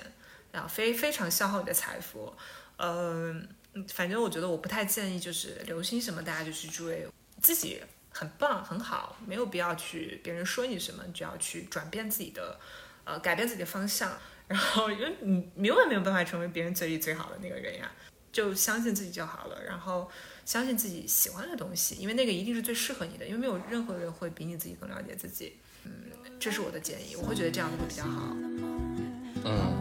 [0.53, 2.33] 啊，非非常消耗你的财富。
[2.77, 3.45] 嗯、
[3.89, 7.05] 反正我觉得我不太建议，就是流行什么大家就去追，
[7.41, 12.57] 自己很棒很好，没有必要去别人说你什么，你就要去转变自己的，
[13.03, 14.17] 呃，改变自己的方向。
[14.47, 17.91] 然后，因为你你永远没有办法成为别人嘴里最好的那个人呀，
[18.31, 19.61] 就相信自己就好了。
[19.63, 20.09] 然后
[20.45, 25.57] 相信自己喜欢的东西，因为那个一定是最适合你的，因为没有任何人会比你自己更了解自己。
[25.85, 25.91] 嗯，
[26.39, 28.35] 这是我的建议，我会觉得这样会比较好。
[29.43, 29.71] 嗯。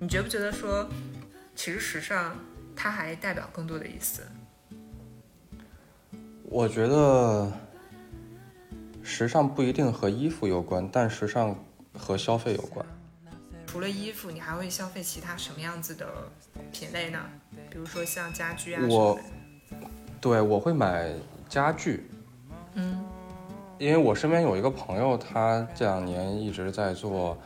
[0.00, 0.86] 你觉不觉得说，
[1.56, 2.36] 其实时尚？
[2.76, 4.22] 它还代表更多的意思？
[6.44, 7.50] 我觉得
[9.02, 11.56] 时尚不一定和衣服有关，但时尚
[11.96, 12.84] 和消费有关。
[13.66, 16.06] 除了衣服，你还会消费其他什么样子的
[16.72, 17.18] 品类呢？
[17.70, 19.22] 比如说像家居啊什么我的。
[20.20, 21.12] 对，我会买
[21.48, 22.08] 家具，
[22.74, 23.04] 嗯
[23.78, 27.36] 因为我身边有一个朋友，他这两年一直在做，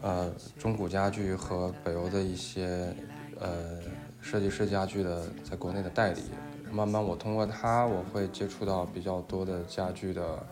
[0.00, 2.94] 呃，中古家具和北欧的一些，
[3.40, 3.80] 呃，
[4.20, 6.22] 设计师家具的在国内的代理。
[6.70, 10.46] 慢慢，我通过他，我会接触到比较多的家具的，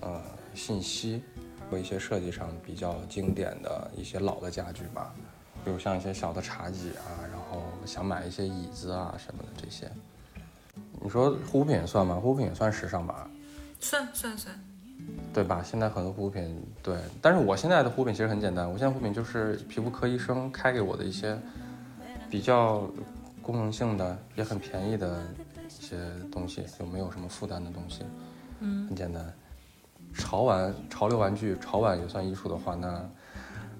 [0.00, 0.22] 呃，
[0.54, 1.22] 信息。
[1.70, 5.12] 和一些设计上比较经典的一些老的家具吧，
[5.62, 9.86] 比如像一些小的茶几啊，然后想买一些椅子啊什么的这些。
[10.98, 12.14] 你说护肤品算吗？
[12.14, 13.28] 护肤品也算时尚吧，
[13.80, 14.58] 算算算，
[15.34, 15.62] 对吧？
[15.62, 21.38] 现在很多护肤品，对，但是我现在的护肤品其实很简单，我现在护肤品就是皮肤科医生开给我的一些
[22.30, 22.88] 比较
[23.42, 25.22] 功能性的、也很便宜的
[25.66, 25.96] 一些
[26.30, 28.04] 东西，就没有什么负担的东西，
[28.60, 29.24] 嗯很简单。
[30.14, 33.10] 潮玩、潮流玩具，潮玩也算艺术的话，那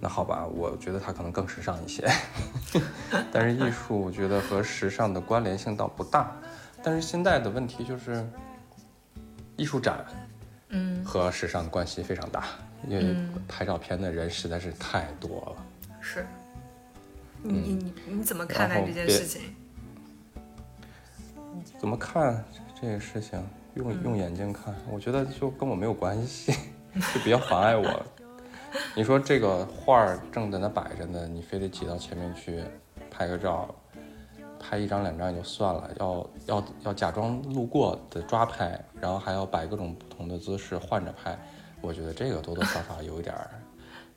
[0.01, 2.09] 那好吧，我觉得它可能更时尚一些。
[3.32, 6.30] 但是艺术，我觉得和时尚的关联性倒不大。
[6.82, 8.24] 但是现在的问题就是，
[9.57, 10.05] 艺术展
[10.68, 12.44] 嗯和时尚的关系非常大，
[12.86, 15.96] 因为嗯拍照片的人实在是太多了。
[16.01, 16.24] 是。
[17.43, 19.43] 你你你你怎么看待这件事情？
[21.78, 22.45] 怎么看
[22.80, 23.41] 这个事情？
[23.74, 26.53] 用用眼睛看，我觉得就跟我没有关系，
[27.14, 28.03] 就比较妨碍我。
[28.97, 32.64] 你说这个画儿正在那摆着呢，你非得挤到前面去
[33.11, 33.72] 拍个照，
[34.59, 41.39] 拍一张两张也就算了，要要要假装路过的抓拍，然后还要摆各种不同的姿势换着拍，
[41.80, 43.51] 我觉得这个多多少少有一点儿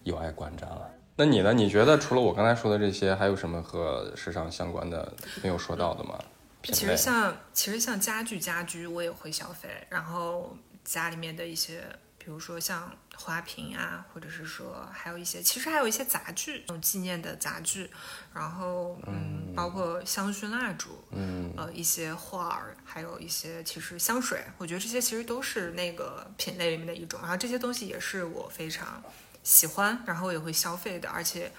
[0.04, 0.90] 有碍观瞻了。
[1.16, 1.54] 那你呢？
[1.54, 6.18] 你觉得除了我刚才说的这些，还有什么和时尚相关的没有说到的吗？
[6.64, 11.84] 其实像其实像家具家居我也会消费，然后家里面的一些，
[12.18, 17.90] 比如说像花瓶啊，或者是说还有一些，其实还有一些杂具，那种纪念的杂具，
[18.34, 29.04] 然后嗯，包括香薰蜡烛，嗯呃，一些画儿，还有一些其实香水，我觉得这些其实都是那个品类里面的一种，然后这些东西也是我非常
[29.44, 31.52] 喜欢，然后也会消费的，而且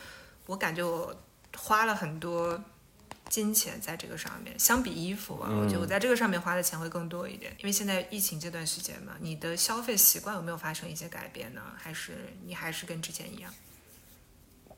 [0.46, 1.14] 我感觉我
[1.56, 2.62] 花了很多
[3.28, 11.60] 金钱在这个上面，相比衣服啊，我觉得我在这个上面花的钱会更多一点，因为现在疫情这段时间嘛，你的消费习惯有没有发生一些改变呢？
[11.76, 12.12] 还是
[12.46, 13.52] 你还是跟之前一样？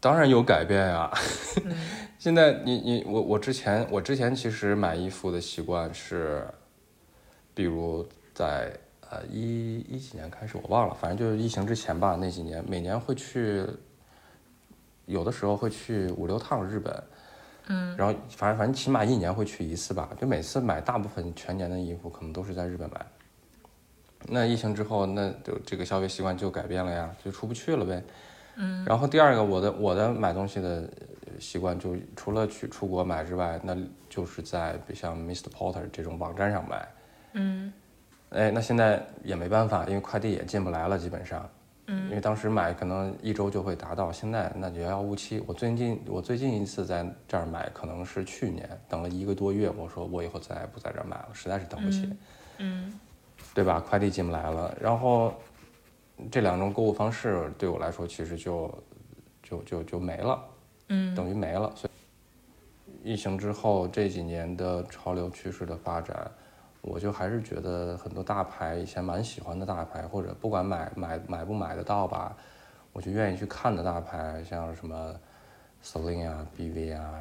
[0.00, 1.11] 当然有改变呀、
[1.64, 1.74] 嗯
[2.20, 6.46] 现在你你我我之前我之前其实买衣服的习惯是，
[7.55, 8.78] 比如在
[9.11, 13.66] 呃一一几年开始我忘了，反正就是疫情之前吧，那几年每年会去，
[15.07, 17.02] 有的时候会去五六趟日本，
[17.68, 23.07] 嗯，然后反正反正起码一年会去一次吧，就每次买大部分全年的衣服可能都是在日本买。
[24.26, 28.02] 那疫情之后，那就这个消费习惯就改变了呀，就出不去了呗。
[28.57, 30.88] 嗯，然后第二个，我的我的买东西的
[31.26, 33.76] 呃习惯就除了去出国买之外，那
[34.09, 35.50] 就是在比如像 Mr.
[35.50, 36.88] Porter 这种网站上买。
[37.32, 37.72] 嗯
[38.35, 41.49] 哎，那现在也没办法，因为快递也进不来了，基本上。
[41.87, 45.43] 嗯因为当时买可能一周就会达到，现在那遥遥无期。
[45.47, 52.09] 我最近我最近一次在这儿买可能是去年，等了一个多月，我说我以后再也不在这儿买了，实在是等不起。
[52.59, 52.93] 嗯
[53.53, 53.78] 对吧？
[53.78, 55.35] 快递进不来了，然后
[56.30, 58.82] 这两种购物方式对我来说其实就
[59.43, 60.43] 就就就没了，
[60.89, 61.70] 嗯等于没了。
[61.76, 61.89] 所
[63.05, 66.30] 以疫情之后这几年的潮流趋势的发展，
[66.87, 72.37] 我就还是觉得很多大牌以前蛮喜欢的大牌，或者不管买买买不买得到吧，
[72.93, 75.14] 我就愿意去看的大牌，像什么
[75.82, 77.14] Celine 啊、BV 啊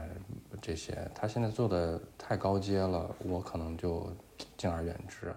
[0.61, 4.07] 这些，他现在做的太高阶了，我可能就
[4.57, 5.33] 敬而远之。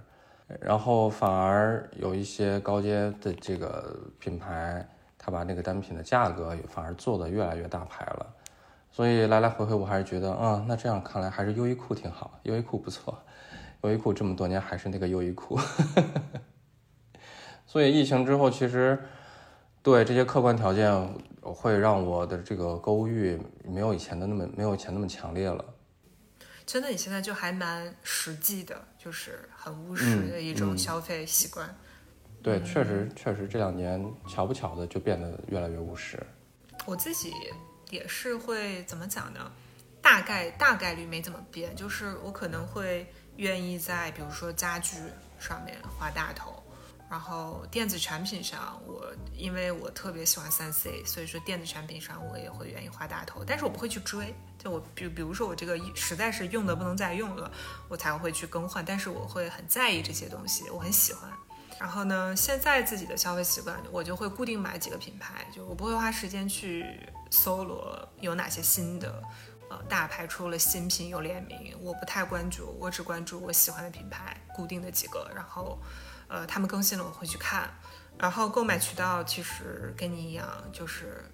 [0.60, 4.86] 然后反而有一些高阶的这个品牌，
[5.18, 8.26] 它把那个单品的价格反而做得越来越大牌了，
[8.92, 13.18] 所以来来回回我还是觉得，嗯，那这样看来还是优衣库挺好，优衣库不错，
[13.82, 15.58] 优衣库这么多年还是那个优衣库，
[17.66, 18.98] 所以疫情之后，其实
[19.82, 20.90] 对这些客观条件
[21.40, 25.64] 会让我的这个购物欲没有以前的那么没有以前那么强烈了。
[26.64, 31.72] 真的，你现在就还蛮实际的，就是很务实的一种嗯消费习惯。
[32.42, 36.20] 对，确实确实这两年巧不巧的就变得越来越务实。
[36.84, 37.32] 我自己
[37.90, 39.52] 也是会怎么讲呢？
[40.02, 43.06] 大概大概率没怎么变，就是我可能会
[43.36, 44.96] 愿意在比如说家具
[45.38, 46.62] 上面花大头，
[47.10, 54.34] 然后电子产品上我因为我特别喜欢三 C，所以说电子产品上我也会愿意花大头，但是我不会去追。
[54.58, 57.50] 就我比比如说我这个实在是用的不能再用了，
[57.88, 61.30] 我才会去更换，但是我会很在意这些东西，我很喜欢。
[61.78, 66.86] 然后呢，现在自己的消费习惯，我就会固定买几个品牌，就我不会花时间去
[67.30, 69.22] 搜罗有哪些新的，
[69.68, 75.78] 呃，大牌出了新品有联名，我不太关注，我只关注我喜欢的品牌，固定的几个，然后，
[76.28, 77.68] 呃，他们更新了我会去看，
[78.16, 81.24] 然后购买渠道其实跟你一样，就是，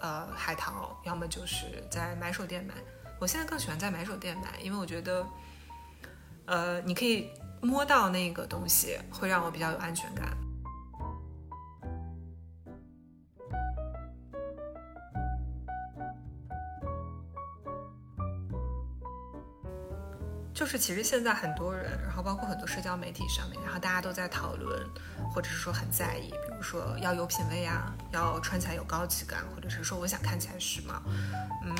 [0.00, 2.74] 呃，海淘，要么就是在买手店买，
[3.18, 5.26] 我现在更喜欢在买手店买，因为我觉得，
[6.44, 7.30] 呃，你可以
[7.62, 10.36] 摸到那个东西，会让我比较有安全感。
[20.54, 24.88] 就是其实现在很多人，然后包括很多社交媒体上面，然后大家都在讨论，
[25.34, 30.94] 或者是说很在意，比如说要有品味啊，要穿起来有高级感，或者是说我想看起来时髦。
[31.64, 31.74] 嗯，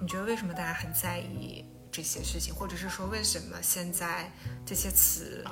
[0.00, 4.30] 你觉得为什么大家很在意这些事情，或者是说为什么现在
[4.64, 5.44] 这些词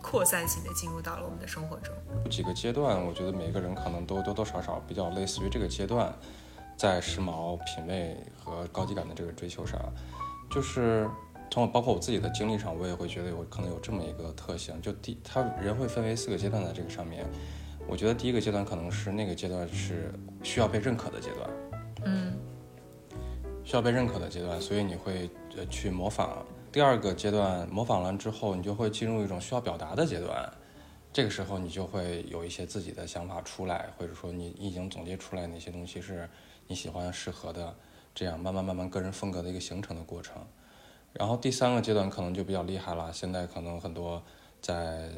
[0.00, 1.92] 扩散性的进入到了我们的生活中？
[2.30, 6.14] 几个阶段，我觉得每个人可能都多多少少比较类似于这个阶段，
[6.76, 9.80] 在时髦、品味和高级感的这个追求上，
[10.48, 11.10] 就是
[11.50, 17.26] 从我包括我自己的经历上，我也会觉得有可能有这么一个特性，就第他人会分为四个阶段在这个上面。
[17.88, 20.12] 我觉得第一个阶段可能是那个阶段是
[20.44, 21.50] 需要被认可的阶段，
[22.04, 22.38] 嗯
[23.64, 26.46] 需要被认可的阶段，所以你会呃去模仿。
[26.70, 30.48] 第二个阶段模仿完之后，你就会进入一种需要表达的阶段，
[31.12, 36.30] 这个时候你就会有一些自己的想法出来，或者说你已经总结出来哪些东西是
[36.68, 37.74] 你喜欢适合的，
[38.14, 40.36] 这样慢慢慢慢个人风格的一个形成的过程。
[41.12, 44.22] 然后第三个阶段可能就比较厉害了，现在可能很多
[44.60, 45.08] 在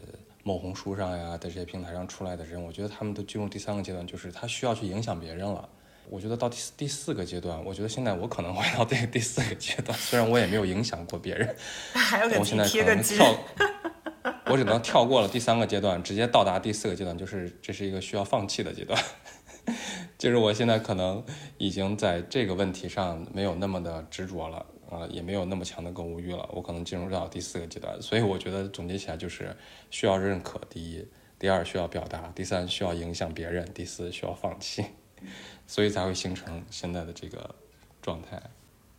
[0.43, 5.69] 某红书上呀，在这些平台上出来的人，我觉得他们都进入第三个阶段，就是他需要去影响别人了。
[6.11, 11.55] 我觉得到第四第四个阶段，我觉得现在我可能会到这个第四个阶段，虽然我也没有影响过别人，
[12.39, 12.69] 我现在。
[12.69, 13.37] 可能跳，
[14.47, 19.01] 我只能跳过了第三个阶段，直接到达第四个阶段，就是这是一个需要放弃的阶段。
[20.19, 21.25] 就是我现在可能
[21.57, 28.01] 已经在这个问题上没有那么的执着了，啊、也没有那么强的购物欲了，我可能进入到第四个阶段。
[28.03, 29.57] 所以我觉得总结起来就是
[29.91, 31.07] 需要认可，第一，
[31.39, 34.85] 第二需要表达，第三需要影响别人，第四需要放弃，
[35.67, 37.55] 所以才会形成现在的这个
[38.01, 38.41] 状态。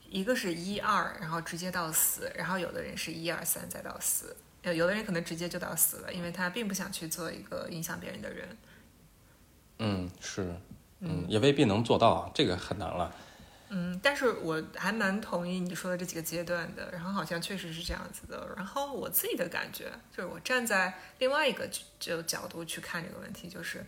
[0.09, 8.57] 一个是一二，然后直接到死，然后有的人是一二三再到死，呃，有的人可能直接就到死了，因为他并不想去做一个影响别人的人。
[9.79, 10.55] 嗯，是，
[10.99, 13.13] 嗯，也未必能做到，这个很难了。
[13.76, 18.47] 嗯，但是我还蛮同意你说的这几个阶段的，然后好像确实是这样子的。
[18.55, 21.67] 然后我自己的感觉就是，我站在另外一个
[21.99, 23.84] 就角度去看这个问题，就是，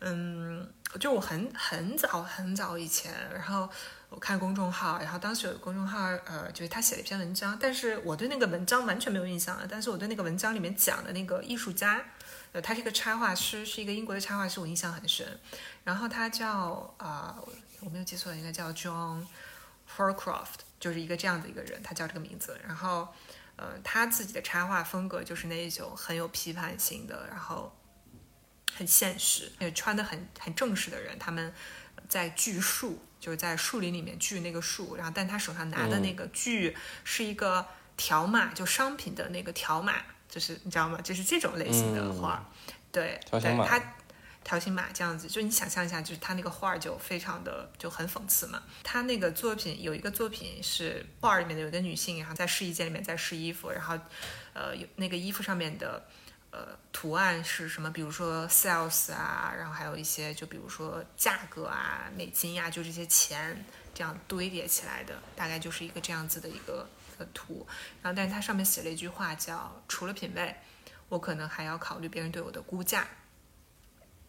[0.00, 0.70] 嗯，
[1.00, 3.66] 就我很很早很早以前，然后
[4.10, 12.04] 我看公众号，然后当时有公众号，呃，就是他写了一篇文章，但是我对那个文章完全没有印象了，但是我对那个文章里面讲的那个艺术家，
[12.52, 15.40] 呃，他是一个插画师，是一个英国的插画师，我印象很深。
[15.84, 17.48] 然后他叫啊、呃
[17.80, 19.26] 我没有记错，应该叫 John
[19.96, 22.60] Horcroft，就是一个这样的一个人，他叫这个名字。
[22.64, 23.08] 然后，
[23.56, 27.76] 呃，他自己的插画风格就是那一种很有批判性的，然后
[28.72, 31.52] 很现实，也穿的很很正式的人，他们
[32.08, 40.98] 在锯树，就是在树林里面锯那个树，然后但他手上拿的那个锯是一个条码，就商品的那个条码，就是你知道吗？
[41.02, 42.42] 就是这种类型的画，
[42.90, 43.78] 对，对他。
[44.44, 48.60] 条形码这样子，就你想象一下，就是他那个画儿就非常的就很讽刺嘛。
[48.82, 53.96] 他那个作品有一个作品是画儿里面的有一个女性，然后在试衣间里面在试衣服，然后
[54.52, 56.04] 呃有那个衣服上面的
[56.50, 57.88] 呃图案是什么？
[57.92, 63.64] 比如说 sales 啊，然后还有一些就比如说价格啊、美金呀、就这些钱
[63.94, 67.66] 这样堆叠起来的，大概就是一个这样子的一个一个图。
[68.02, 70.56] 然后但是它上面写了一句话叫“除了品味，
[71.08, 73.06] 我可能还要考虑别人对我的估价”。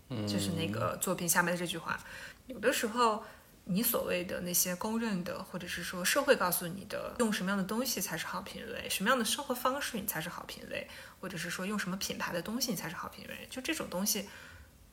[0.10, 2.00] 嗯就是那个作品下面的这句话。
[2.46, 3.24] 有的时候，
[3.64, 10.88] 你所谓的那些公认的，或者是说社会告诉你的，用什么样的东西才是好品味，什么样的生活方式你才是好品味，
[11.20, 14.28] 或者是说用什么品牌的东西你才是好品味，就这种东西，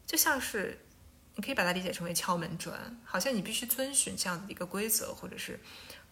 [0.07, 0.79] 就像是
[1.35, 5.59] 你可以把它理解成为敲门砖，好像你必须遵循这样的一个规则，或者是。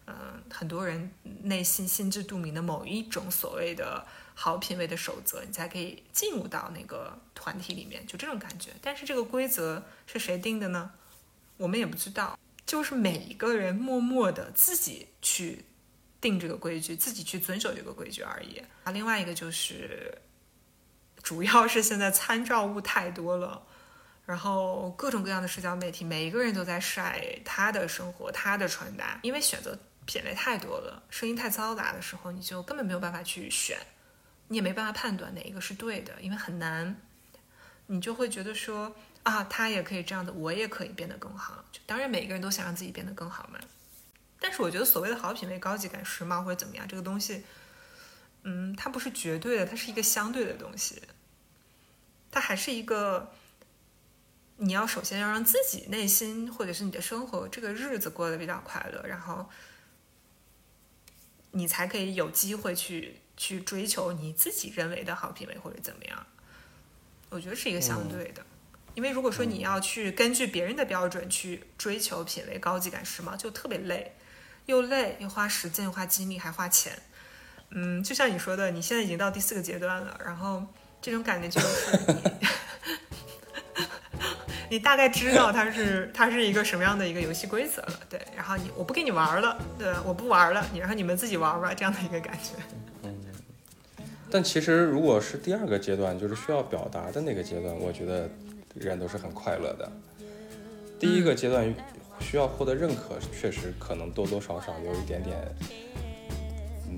[0.09, 1.11] 嗯，很多人
[1.43, 4.03] 内心心知肚明的某一种所谓的
[4.33, 8.71] 好品味的守则，你才可以进入到那个团体里面，就这种感觉。
[8.81, 10.91] 但是这个规则是谁定的呢？
[11.57, 15.63] 我们也不知道，就是每一个人默默的自己去
[16.19, 18.57] 定这个规矩，自己去遵守这个规矩而已。
[18.83, 20.17] 啊，另外一个就是，
[21.21, 23.61] 主要是现在参照物太多了。
[24.25, 29.75] 然后各种各样的社交媒体，每一个人都在晒他的生活、他的穿搭，因为选择
[30.09, 33.77] 品类太多了，声音太嘈杂的时候，你就根本没有办法去选，
[34.47, 36.99] 你也没办法判断哪一个是对的，因为很难，
[37.85, 41.63] 你就会觉得说啊，他也可以这样的，我也可以变得更好。
[41.71, 43.59] 就当然每个人都想让自己变得更好嘛，
[44.39, 47.43] 但是我觉得所谓的好品味、高级感、时髦或者怎么样，这个东西，
[48.41, 51.03] 嗯，它不是绝对的，它是一个相对的东西，
[52.31, 53.31] 它还是一个。
[54.61, 59.49] 你要首先要让自己内心或者是你的生活这个日子过得比较快乐，然后
[61.51, 66.25] 你才可以有机会去去追求你自己认为的好品味或者怎么样。
[67.29, 68.43] 我觉得是一个相对的，
[68.95, 74.15] 因为如果说你要去根据别人的标准去追求品味、高级感、时髦，就特别累，
[74.65, 76.99] 又累又花时间又花精力还花钱。
[77.69, 80.65] 嗯，就像你说的，你现在已经到第四个阶段了，然后
[80.99, 82.15] 这种感觉就是你，
[84.69, 92.61] 你大概知道它是它是一个什么样的一个游戏规则了，对，然后你我不跟你玩了，对，我不玩了，你然后你们自己玩吧，这样的一个感觉。
[93.03, 93.15] 嗯
[94.31, 98.29] 但其实如果是第二个阶段，就是需要表达的那个阶段，我觉得
[98.75, 99.91] 人都是很快乐的。
[100.99, 101.73] 第一个阶段
[102.19, 105.35] 需要获得认可，确实可能多多少少有一点点，
[106.87, 106.95] 嗯，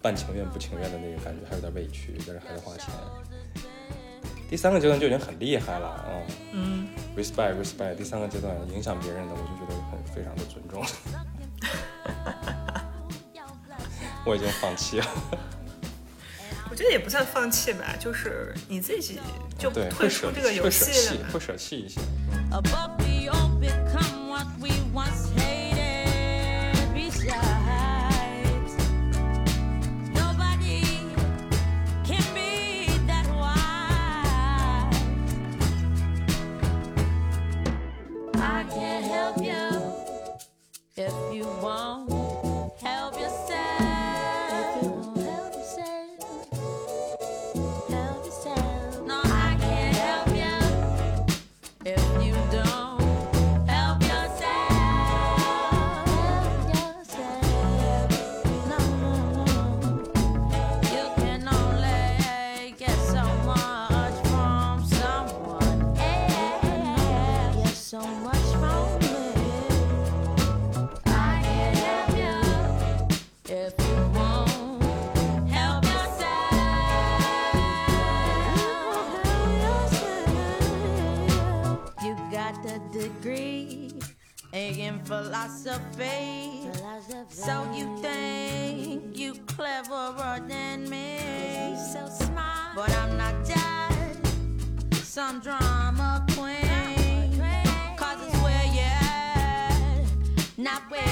[0.00, 2.94] 半情愿不情愿的那个感觉，还有点委屈，但是还是花钱。
[4.48, 6.86] 第三个阶段就已经很厉害了啊，嗯，
[7.18, 7.96] respect respect。
[7.96, 10.84] 第三个阶段影响别人的，我就觉得很非常的尊重。
[14.24, 15.06] 我已经放弃了，
[16.70, 19.18] 我觉得也不算放弃吧，就是你自己
[19.58, 21.28] 就，退会舍出这个游戏了，嘛。
[21.28, 22.00] 弃会舍弃一些。
[82.52, 83.92] got the degree
[84.52, 86.70] in philosophy.
[86.72, 87.26] philosophy.
[87.28, 91.76] So you think you cleverer than me?
[91.92, 97.42] So smart, but I'm not just some drama queen.
[97.96, 100.06] Cause it's where you're at,
[100.56, 101.07] not where.